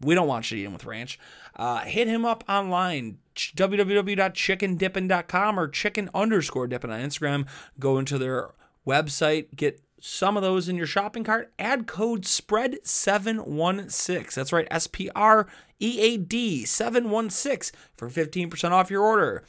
we 0.01 0.15
don't 0.15 0.29
want 0.29 0.51
you 0.51 0.57
to 0.57 0.61
eat 0.61 0.65
them 0.65 0.73
with 0.73 0.85
ranch. 0.85 1.19
Uh, 1.57 1.81
hit 1.81 2.09
him 2.09 2.25
up 2.25 2.45
online, 2.49 3.19
www.chickendippin.com 3.35 5.59
or 5.59 5.69
chicken 5.69 6.09
underscore 6.15 6.67
dippin 6.67 6.91
on 6.91 7.01
Instagram. 7.01 7.47
Go 7.79 7.99
into 7.99 8.19
their 8.19 8.51
website, 8.87 9.55
get 9.57 9.81
some 10.05 10.37
of 10.37 10.43
those 10.43 10.69
in 10.69 10.77
your 10.77 10.87
shopping 10.87 11.23
cart, 11.23 11.53
add 11.61 11.87
code 11.87 12.25
SPREAD716. 12.25 14.35
That's 14.35 14.53
right, 14.53 14.67
S 14.69 14.89
P 14.89 15.09
R 15.15 15.47
E 15.79 16.01
A 16.01 16.17
D 16.17 16.65
716 16.65 17.79
for 17.97 18.11
15% 18.11 18.73
off 18.73 18.91
your 18.91 19.05
order. 19.05 19.45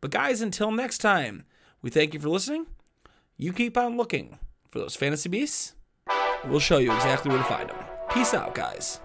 But 0.00 0.10
guys, 0.10 0.40
until 0.40 0.70
next 0.70 0.96
time, 0.98 1.44
we 1.82 1.90
thank 1.90 2.14
you 2.14 2.20
for 2.20 2.30
listening. 2.30 2.68
You 3.36 3.52
keep 3.52 3.76
on 3.76 3.98
looking 3.98 4.38
for 4.70 4.78
those 4.78 4.96
fantasy 4.96 5.28
beasts. 5.28 5.74
We'll 6.46 6.58
show 6.58 6.78
you 6.78 6.90
exactly 6.94 7.30
where 7.30 7.42
to 7.42 7.44
find 7.44 7.68
them. 7.68 7.76
Peace 8.10 8.32
out, 8.32 8.54
guys. 8.54 9.00